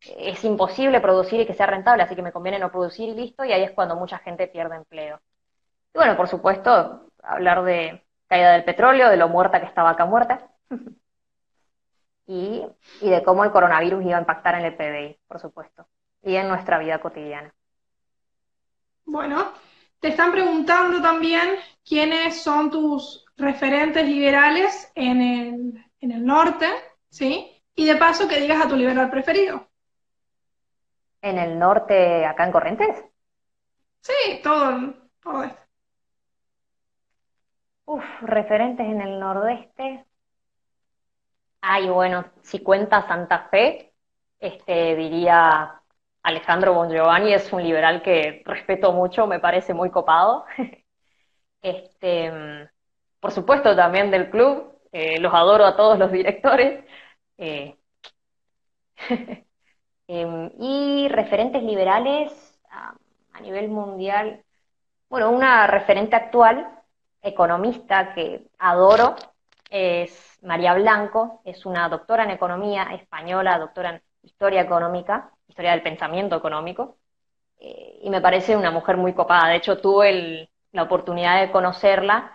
es 0.00 0.42
imposible 0.42 1.02
producir 1.02 1.42
y 1.42 1.46
que 1.46 1.52
sea 1.52 1.66
rentable, 1.66 2.02
así 2.02 2.16
que 2.16 2.22
me 2.22 2.32
conviene 2.32 2.58
no 2.58 2.70
producir 2.70 3.10
y 3.10 3.14
listo, 3.14 3.44
y 3.44 3.52
ahí 3.52 3.62
es 3.62 3.72
cuando 3.72 3.94
mucha 3.94 4.16
gente 4.20 4.46
pierde 4.46 4.76
empleo. 4.76 5.20
Y 5.92 5.98
bueno, 5.98 6.16
por 6.16 6.28
supuesto, 6.28 7.10
hablar 7.22 7.62
de 7.64 8.03
caída 8.34 8.52
del 8.52 8.64
petróleo, 8.64 9.10
de 9.10 9.16
lo 9.16 9.28
muerta 9.28 9.60
que 9.60 9.66
estaba 9.66 9.90
acá 9.90 10.06
muerta, 10.06 10.50
y, 12.26 12.66
y 13.00 13.08
de 13.08 13.22
cómo 13.22 13.44
el 13.44 13.52
coronavirus 13.52 14.04
iba 14.04 14.16
a 14.16 14.20
impactar 14.20 14.56
en 14.56 14.64
el 14.64 14.74
PBI, 14.74 15.20
por 15.28 15.38
supuesto, 15.38 15.86
y 16.20 16.34
en 16.34 16.48
nuestra 16.48 16.80
vida 16.80 16.98
cotidiana. 16.98 17.54
Bueno, 19.04 19.52
te 20.00 20.08
están 20.08 20.32
preguntando 20.32 21.00
también 21.00 21.48
quiénes 21.88 22.42
son 22.42 22.72
tus 22.72 23.24
referentes 23.36 24.04
liberales 24.04 24.90
en 24.96 25.22
el, 25.22 25.84
en 26.00 26.10
el 26.10 26.26
norte, 26.26 26.66
¿sí? 27.10 27.62
Y 27.76 27.86
de 27.86 27.94
paso 27.94 28.26
que 28.26 28.40
digas 28.40 28.64
a 28.64 28.68
tu 28.68 28.74
liberal 28.74 29.10
preferido. 29.10 29.68
¿En 31.22 31.38
el 31.38 31.56
norte, 31.56 32.26
acá 32.26 32.44
en 32.44 32.52
Corrientes? 32.52 33.04
Sí, 34.00 34.40
todo, 34.42 34.92
todo 35.22 35.44
esto. 35.44 35.60
Uf, 37.86 38.04
referentes 38.20 38.86
en 38.86 39.00
el 39.00 39.18
nordeste. 39.18 40.04
Ay, 41.60 41.88
bueno, 41.88 42.24
si 42.42 42.60
cuenta 42.62 43.06
Santa 43.08 43.48
Fe, 43.50 43.94
este, 44.38 44.94
diría 44.96 45.80
Alejandro 46.22 46.74
Bongiovanni, 46.74 47.32
es 47.32 47.52
un 47.52 47.62
liberal 47.62 48.02
que 48.02 48.42
respeto 48.44 48.92
mucho, 48.92 49.26
me 49.26 49.40
parece 49.40 49.74
muy 49.74 49.90
copado. 49.90 50.44
Este, 51.62 52.30
por 53.20 53.32
supuesto, 53.32 53.74
también 53.74 54.10
del 54.10 54.30
club, 54.30 54.78
eh, 54.92 55.18
los 55.20 55.32
adoro 55.34 55.64
a 55.64 55.76
todos 55.76 55.98
los 55.98 56.12
directores. 56.12 56.84
Eh, 57.38 57.76
em, 60.08 60.50
y 60.60 61.08
referentes 61.08 61.62
liberales 61.62 62.32
a, 62.70 62.94
a 63.32 63.40
nivel 63.40 63.68
mundial, 63.68 64.44
bueno, 65.08 65.30
una 65.30 65.66
referente 65.66 66.16
actual, 66.16 66.68
economista 67.24 68.14
que 68.14 68.46
adoro, 68.58 69.16
es 69.70 70.38
María 70.42 70.74
Blanco, 70.74 71.40
es 71.44 71.66
una 71.66 71.88
doctora 71.88 72.24
en 72.24 72.30
economía 72.30 72.84
española, 72.92 73.58
doctora 73.58 73.90
en 73.90 74.02
historia 74.22 74.60
económica, 74.60 75.30
historia 75.48 75.72
del 75.72 75.82
pensamiento 75.82 76.36
económico, 76.36 76.98
eh, 77.58 78.00
y 78.02 78.10
me 78.10 78.20
parece 78.20 78.56
una 78.56 78.70
mujer 78.70 78.96
muy 78.96 79.14
copada. 79.14 79.48
De 79.48 79.56
hecho, 79.56 79.78
tuve 79.78 80.48
la 80.72 80.82
oportunidad 80.82 81.40
de 81.40 81.50
conocerla 81.50 82.32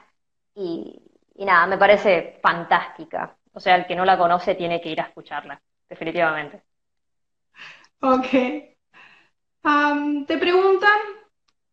y, 0.56 1.02
nada, 1.36 1.68
me 1.68 1.78
parece 1.78 2.40
fantástica. 2.42 3.38
O 3.54 3.60
sea, 3.60 3.76
el 3.76 3.86
que 3.86 3.96
no 3.96 4.06
la 4.06 4.18
conoce 4.18 4.56
tiene 4.56 4.82
que 4.82 4.90
ir 4.90 5.00
a 5.02 5.06
escucharla, 5.06 5.62
definitivamente. 5.88 6.64
Ok. 8.02 8.28
te 10.28 10.38
preguntan, 10.38 11.00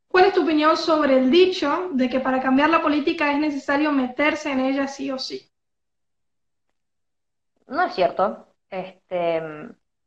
¿cuál 0.08 0.26
es 0.26 0.34
tu 0.34 0.42
opinión 0.42 0.76
sobre 0.76 1.18
el 1.18 1.30
dicho 1.30 1.90
de 1.92 2.08
que 2.08 2.20
para 2.20 2.40
cambiar 2.40 2.70
la 2.70 2.82
política 2.82 3.32
es 3.32 3.38
necesario 3.38 3.92
meterse 3.92 4.50
en 4.50 4.60
ella 4.60 4.86
sí 4.86 5.10
o 5.10 5.18
sí? 5.18 5.50
No 7.66 7.82
es 7.82 7.94
cierto. 7.94 8.46
Este, 8.70 9.42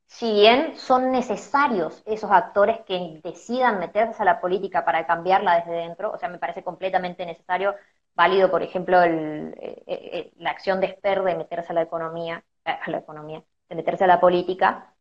si 0.08 0.32
bien 0.34 0.76
son 0.78 1.12
necesarios 1.12 2.02
esos 2.06 2.32
actores 2.32 2.80
que 2.86 3.22
decidan 3.24 3.80
meterse 3.80 4.22
a 4.22 4.26
la 4.26 4.42
política 4.42 4.84
para 4.84 5.06
cambiarla 5.06 5.58
desde 5.58 5.74
dentro, 5.74 6.12
o 6.12 6.18
sea, 6.18 6.30
me 6.30 6.40
parece 6.40 6.64
completamente 6.64 7.26
necesario, 7.26 7.76
válido, 8.16 8.50
por 8.52 8.64
ejemplo, 8.64 9.02
el, 9.04 9.54
eh, 9.60 9.84
eh, 9.88 10.10
eh, 10.14 10.34
la 10.38 10.52
acción 10.52 10.80
de 10.82 10.88
Esper 10.88 11.24
de 11.24 11.36
meterse 11.36 11.72
a 11.72 11.76
la 11.76 11.84
economía, 11.84 12.44
a 12.66 12.90
la 12.90 12.98
economía, 12.98 13.44
de 13.70 13.76
meterse 13.76 14.04
a 14.04 14.08
la 14.08 14.20
política, 14.20 14.94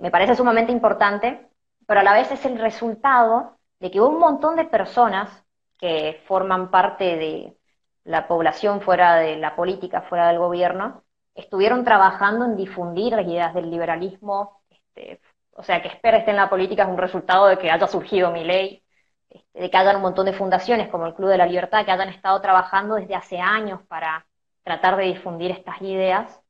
me 0.00 0.10
parece 0.10 0.34
sumamente 0.34 0.72
importante, 0.72 1.48
pero 1.86 2.00
a 2.00 2.02
la 2.02 2.12
vez 2.12 2.30
es 2.32 2.44
el 2.44 2.58
resultado 2.58 3.55
de 3.80 3.90
que 3.90 4.00
un 4.00 4.18
montón 4.18 4.56
de 4.56 4.64
personas 4.64 5.44
que 5.78 6.22
forman 6.26 6.70
parte 6.70 7.16
de 7.16 7.56
la 8.04 8.28
población 8.28 8.80
fuera 8.80 9.16
de 9.16 9.36
la 9.36 9.56
política, 9.56 10.02
fuera 10.02 10.28
del 10.28 10.38
gobierno, 10.38 11.04
estuvieron 11.34 11.84
trabajando 11.84 12.44
en 12.44 12.56
difundir 12.56 13.12
las 13.12 13.26
ideas 13.26 13.54
del 13.54 13.70
liberalismo, 13.70 14.62
este, 14.70 15.20
o 15.52 15.62
sea, 15.62 15.82
que 15.82 15.88
Esper 15.88 16.14
esté 16.14 16.30
en 16.30 16.36
la 16.36 16.48
política 16.50 16.84
es 16.84 16.88
un 16.88 16.98
resultado 16.98 17.46
de 17.46 17.58
que 17.58 17.70
haya 17.70 17.86
surgido 17.86 18.30
mi 18.30 18.44
ley, 18.44 18.82
este, 19.28 19.60
de 19.60 19.70
que 19.70 19.76
hayan 19.76 19.96
un 19.96 20.02
montón 20.02 20.26
de 20.26 20.32
fundaciones 20.32 20.88
como 20.88 21.06
el 21.06 21.14
Club 21.14 21.28
de 21.30 21.38
la 21.38 21.46
Libertad 21.46 21.84
que 21.84 21.92
hayan 21.92 22.08
estado 22.08 22.40
trabajando 22.40 22.94
desde 22.94 23.14
hace 23.14 23.38
años 23.38 23.82
para 23.88 24.26
tratar 24.62 24.96
de 24.96 25.04
difundir 25.04 25.50
estas 25.50 25.80
ideas. 25.82 26.40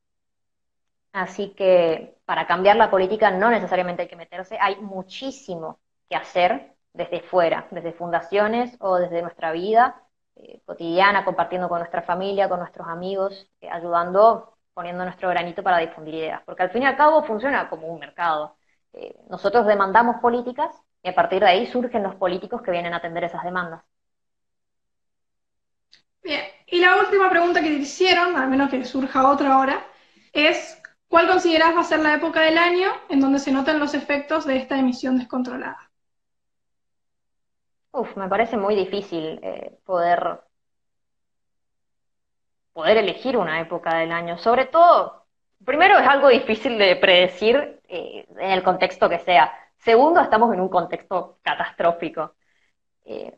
Así 1.12 1.55
que 1.55 2.19
para 2.27 2.47
cambiar 2.47 2.77
la 2.77 2.91
política 2.91 3.31
no 3.31 3.51
necesariamente 3.51 4.03
hay 4.03 4.09
que 4.09 4.17
meterse, 4.17 4.59
hay 4.61 4.77
muchísimo 4.77 5.81
que 6.09 6.17
hacer 6.17 6.76
desde 6.96 7.20
fuera, 7.22 7.68
desde 7.70 7.92
fundaciones 7.92 8.76
o 8.80 8.96
desde 8.96 9.22
nuestra 9.22 9.52
vida 9.52 10.02
eh, 10.37 10.61
cotidiana, 10.64 11.24
compartiendo 11.24 11.68
con 11.68 11.78
nuestra 11.78 12.02
familia, 12.02 12.48
con 12.48 12.61
nuestros 12.61 12.87
amigos, 12.88 13.50
eh, 13.61 13.68
ayudando 13.70 14.56
poniendo 14.74 15.04
nuestro 15.04 15.30
granito 15.30 15.62
para 15.62 15.78
difundir 15.78 16.14
ideas, 16.14 16.42
porque 16.44 16.62
al 16.62 16.70
fin 16.70 16.82
y 16.82 16.87
al 16.87 16.96
cabo 16.96 17.22
funciona 17.24 17.68
como 17.70 17.87
un 17.88 17.98
mercado. 17.98 18.56
Eh, 18.92 19.16
nosotros 19.30 19.66
demandamos 19.66 20.16
políticas 20.20 20.70
y 21.02 21.09
a 21.09 21.14
partir 21.14 21.40
de 21.40 21.48
ahí 21.48 21.66
surgen 21.66 22.02
los 22.02 22.14
políticos 22.16 22.61
que 22.62 22.70
vienen 22.70 22.92
a 22.92 22.98
atender 22.98 23.24
esas 23.24 23.42
demandas. 23.42 23.82
Bien, 26.22 26.42
y 26.66 26.80
la 26.80 26.96
última 26.96 27.30
pregunta 27.30 27.62
que 27.62 27.68
te 27.68 27.74
hicieron, 27.74 28.37
al 28.37 28.48
menos 28.48 28.68
que 28.70 28.85
surja 28.85 29.30
otra 29.30 29.54
ahora, 29.54 29.87
es 30.32 30.82
¿cuál 31.09 31.28
consideras 31.28 31.74
va 31.74 31.80
a 31.80 31.85
ser 31.85 32.00
la 32.00 32.14
época 32.14 32.40
del 32.42 32.59
año 32.59 32.90
en 33.09 33.20
donde 33.20 33.38
se 33.38 33.52
notan 33.52 33.78
los 33.78 33.94
efectos 33.94 34.44
de 34.44 34.56
esta 34.56 34.78
emisión 34.78 35.16
descontrolada? 35.16 35.90
Me 38.16 38.28
parece 38.28 38.56
muy 38.56 38.74
difícil 38.74 39.40
eh, 39.42 39.78
poder 39.85 40.40
poder 42.72 42.98
elegir 42.98 43.38
una 43.38 43.61
época 43.61 43.96
del 43.96 44.12
año. 44.12 44.37
Sobre 44.38 44.66
todo, 44.66 45.24
primero 45.64 45.98
es 45.98 46.06
algo 46.06 46.28
difícil 46.28 46.76
de 46.78 46.96
predecir 46.96 47.80
eh, 47.88 48.26
en 48.38 48.50
el 48.50 48.62
contexto 48.62 49.09
que 49.09 49.18
sea. 49.20 49.50
Segundo, 49.78 50.20
estamos 50.20 50.52
en 50.52 50.61
un 50.61 50.68
contexto 50.68 51.38
catastrófico. 51.42 52.35
Eh, 53.06 53.35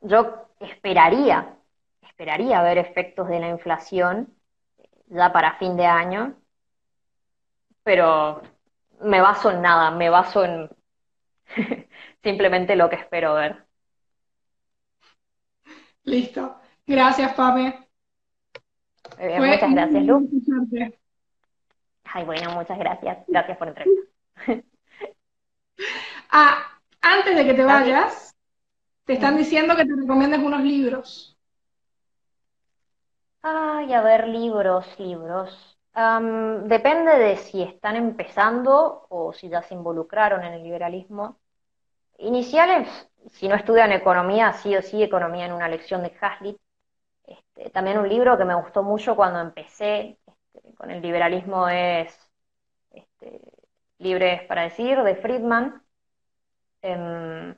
yo 0.00 0.48
esperaría, 0.60 1.56
esperaría 2.02 2.62
ver 2.62 2.78
efectos 2.78 3.28
de 3.28 3.40
la 3.40 3.48
inflación 3.50 4.34
ya 5.06 5.32
para 5.32 5.58
fin 5.58 5.76
de 5.76 5.86
año, 5.86 6.34
pero 7.84 8.42
me 9.00 9.20
baso 9.20 9.50
en 9.50 9.62
nada, 9.62 9.90
me 9.90 10.10
baso 10.10 10.44
en 10.44 10.70
simplemente 12.22 12.76
lo 12.76 12.90
que 12.90 12.96
espero 12.96 13.34
ver. 13.34 13.64
Listo. 16.04 16.56
Gracias, 16.86 17.32
Pame. 17.34 17.88
Muchas 19.18 19.70
gracias, 19.72 20.02
Lu. 20.04 20.28
Ay, 22.04 22.24
bueno, 22.24 22.52
muchas 22.52 22.78
gracias. 22.78 23.18
Gracias 23.26 23.56
por 23.56 23.68
la 23.68 23.70
entrevista. 23.70 24.02
ah, 26.30 26.80
antes 27.00 27.36
de 27.36 27.44
que 27.44 27.54
te 27.54 27.64
vayas, 27.64 28.36
te 29.04 29.14
están 29.14 29.36
diciendo 29.36 29.76
que 29.76 29.84
te 29.84 29.94
recomiendes 29.94 30.40
unos 30.40 30.62
libros. 30.62 31.36
Ay, 33.42 33.92
a 33.92 34.02
ver, 34.02 34.28
libros, 34.28 34.86
libros. 34.98 35.78
depende 35.94 37.18
de 37.18 37.36
si 37.36 37.62
están 37.62 37.96
empezando 37.96 39.06
o 39.08 39.32
si 39.32 39.48
ya 39.48 39.62
se 39.62 39.74
involucraron 39.74 40.44
en 40.44 40.54
el 40.54 40.62
liberalismo. 40.62 41.40
Iniciales, 42.18 42.88
si 43.30 43.48
no 43.48 43.54
estudian 43.54 43.92
economía, 43.92 44.52
sí 44.52 44.76
o 44.76 44.82
sí 44.82 45.02
economía 45.02 45.46
en 45.46 45.52
una 45.52 45.68
lección 45.68 46.02
de 46.02 46.12
Hazlitt, 46.20 46.58
este, 47.26 47.70
también 47.70 47.98
un 47.98 48.08
libro 48.08 48.36
que 48.36 48.44
me 48.44 48.54
gustó 48.54 48.82
mucho 48.82 49.16
cuando 49.16 49.40
empecé 49.40 50.18
este, 50.26 50.74
con 50.74 50.90
el 50.90 51.00
liberalismo 51.02 51.68
es 51.68 52.18
este, 52.90 53.40
libres 53.98 54.42
para 54.44 54.62
decir, 54.62 55.02
de 55.02 55.16
Friedman. 55.16 55.82
Em, 56.82 57.56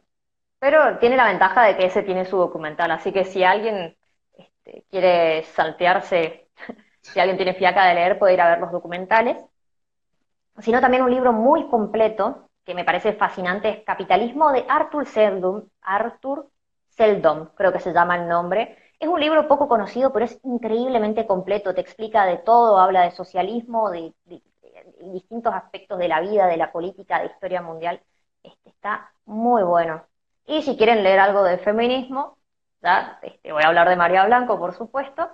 pero 0.58 0.98
tiene 0.98 1.16
la 1.16 1.26
ventaja 1.28 1.64
de 1.64 1.76
que 1.76 1.86
ese 1.86 2.02
tiene 2.02 2.24
su 2.24 2.36
documental, 2.38 2.90
así 2.90 3.12
que 3.12 3.24
si 3.24 3.44
alguien 3.44 3.96
este, 4.36 4.84
quiere 4.90 5.44
saltearse, 5.44 6.48
si 7.00 7.20
alguien 7.20 7.36
tiene 7.36 7.54
fiaca 7.54 7.86
de 7.86 7.94
leer, 7.94 8.18
puede 8.18 8.34
ir 8.34 8.40
a 8.40 8.50
ver 8.50 8.60
los 8.60 8.72
documentales. 8.72 9.38
Sino 10.58 10.80
también 10.80 11.02
un 11.02 11.10
libro 11.10 11.32
muy 11.32 11.68
completo, 11.68 12.48
que 12.64 12.74
me 12.74 12.84
parece 12.84 13.12
fascinante, 13.14 13.68
es 13.68 13.84
Capitalismo 13.84 14.52
de 14.52 14.64
Arthur 14.68 15.06
Seldom, 15.06 15.68
Arthur 15.82 16.48
Seldom, 16.88 17.48
creo 17.54 17.72
que 17.72 17.80
se 17.80 17.92
llama 17.92 18.16
el 18.16 18.28
nombre. 18.28 18.78
Es 18.98 19.08
un 19.08 19.20
libro 19.20 19.48
poco 19.48 19.68
conocido, 19.68 20.12
pero 20.12 20.24
es 20.24 20.38
increíblemente 20.44 21.26
completo, 21.26 21.74
te 21.74 21.80
explica 21.80 22.24
de 22.26 22.38
todo, 22.38 22.78
habla 22.78 23.02
de 23.02 23.10
socialismo, 23.10 23.90
de, 23.90 24.14
distintos 25.12 25.54
aspectos 25.54 25.98
de 25.98 26.08
la 26.08 26.20
vida, 26.20 26.46
de 26.46 26.56
la 26.56 26.72
política, 26.72 27.20
de 27.20 27.26
historia 27.26 27.62
mundial. 27.62 28.00
Este, 28.42 28.70
está 28.70 29.12
muy 29.26 29.62
bueno. 29.62 30.04
Y 30.46 30.62
si 30.62 30.76
quieren 30.76 31.02
leer 31.02 31.20
algo 31.20 31.42
de 31.42 31.58
feminismo, 31.58 32.38
este, 33.22 33.52
voy 33.52 33.62
a 33.62 33.68
hablar 33.68 33.88
de 33.88 33.96
María 33.96 34.24
Blanco, 34.26 34.58
por 34.58 34.74
supuesto. 34.74 35.30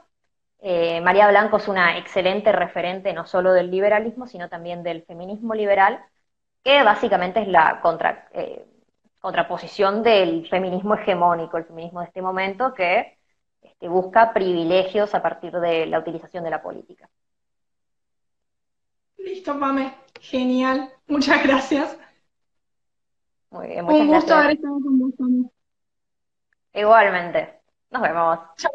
Eh, 0.61 1.01
María 1.01 1.29
Blanco 1.29 1.57
es 1.57 1.69
una 1.69 1.99
excelente 1.99 2.53
referente 2.53 3.13
no 3.13 3.27
solo 3.27 3.53
del 3.53 3.71
liberalismo, 3.71 4.27
sino 4.27 4.49
también 4.49 4.83
del 4.83 5.03
feminismo 5.05 5.55
liberal, 5.55 6.05
que 6.63 6.83
básicamente 6.83 7.41
es 7.41 7.49
la 7.49 7.81
contra, 7.81 8.29
eh, 8.33 8.67
contraposición 9.21 10.03
del 10.03 10.49
feminismo 10.49 10.95
hegemónico, 10.95 11.57
el 11.57 11.65
feminismo 11.65 12.01
de 12.01 12.07
este 12.07 12.23
momento, 12.23 12.73
que 12.75 13.19
este, 13.63 13.89
busca 13.89 14.33
privilegios 14.33 15.15
a 15.15 15.23
partir 15.23 15.53
de 15.53 15.87
la 15.87 15.99
utilización 15.99 16.45
de 16.45 16.51
la 16.51 16.63
política. 16.63 17.09
Listo, 19.19 19.59
Pame. 19.59 19.95
Genial. 20.21 20.91
Muchas 21.07 21.43
gracias. 21.43 21.99
Muy 23.51 23.69
bien, 23.69 23.85
muchas 23.85 24.01
Un 24.01 24.09
gusto 24.09 24.35
haber 24.35 24.53
estado 24.53 24.75
con 24.81 24.99
vos, 24.99 25.51
Igualmente. 26.73 27.61
Nos 27.91 28.03
vemos. 28.03 28.39
Chao. 28.57 28.71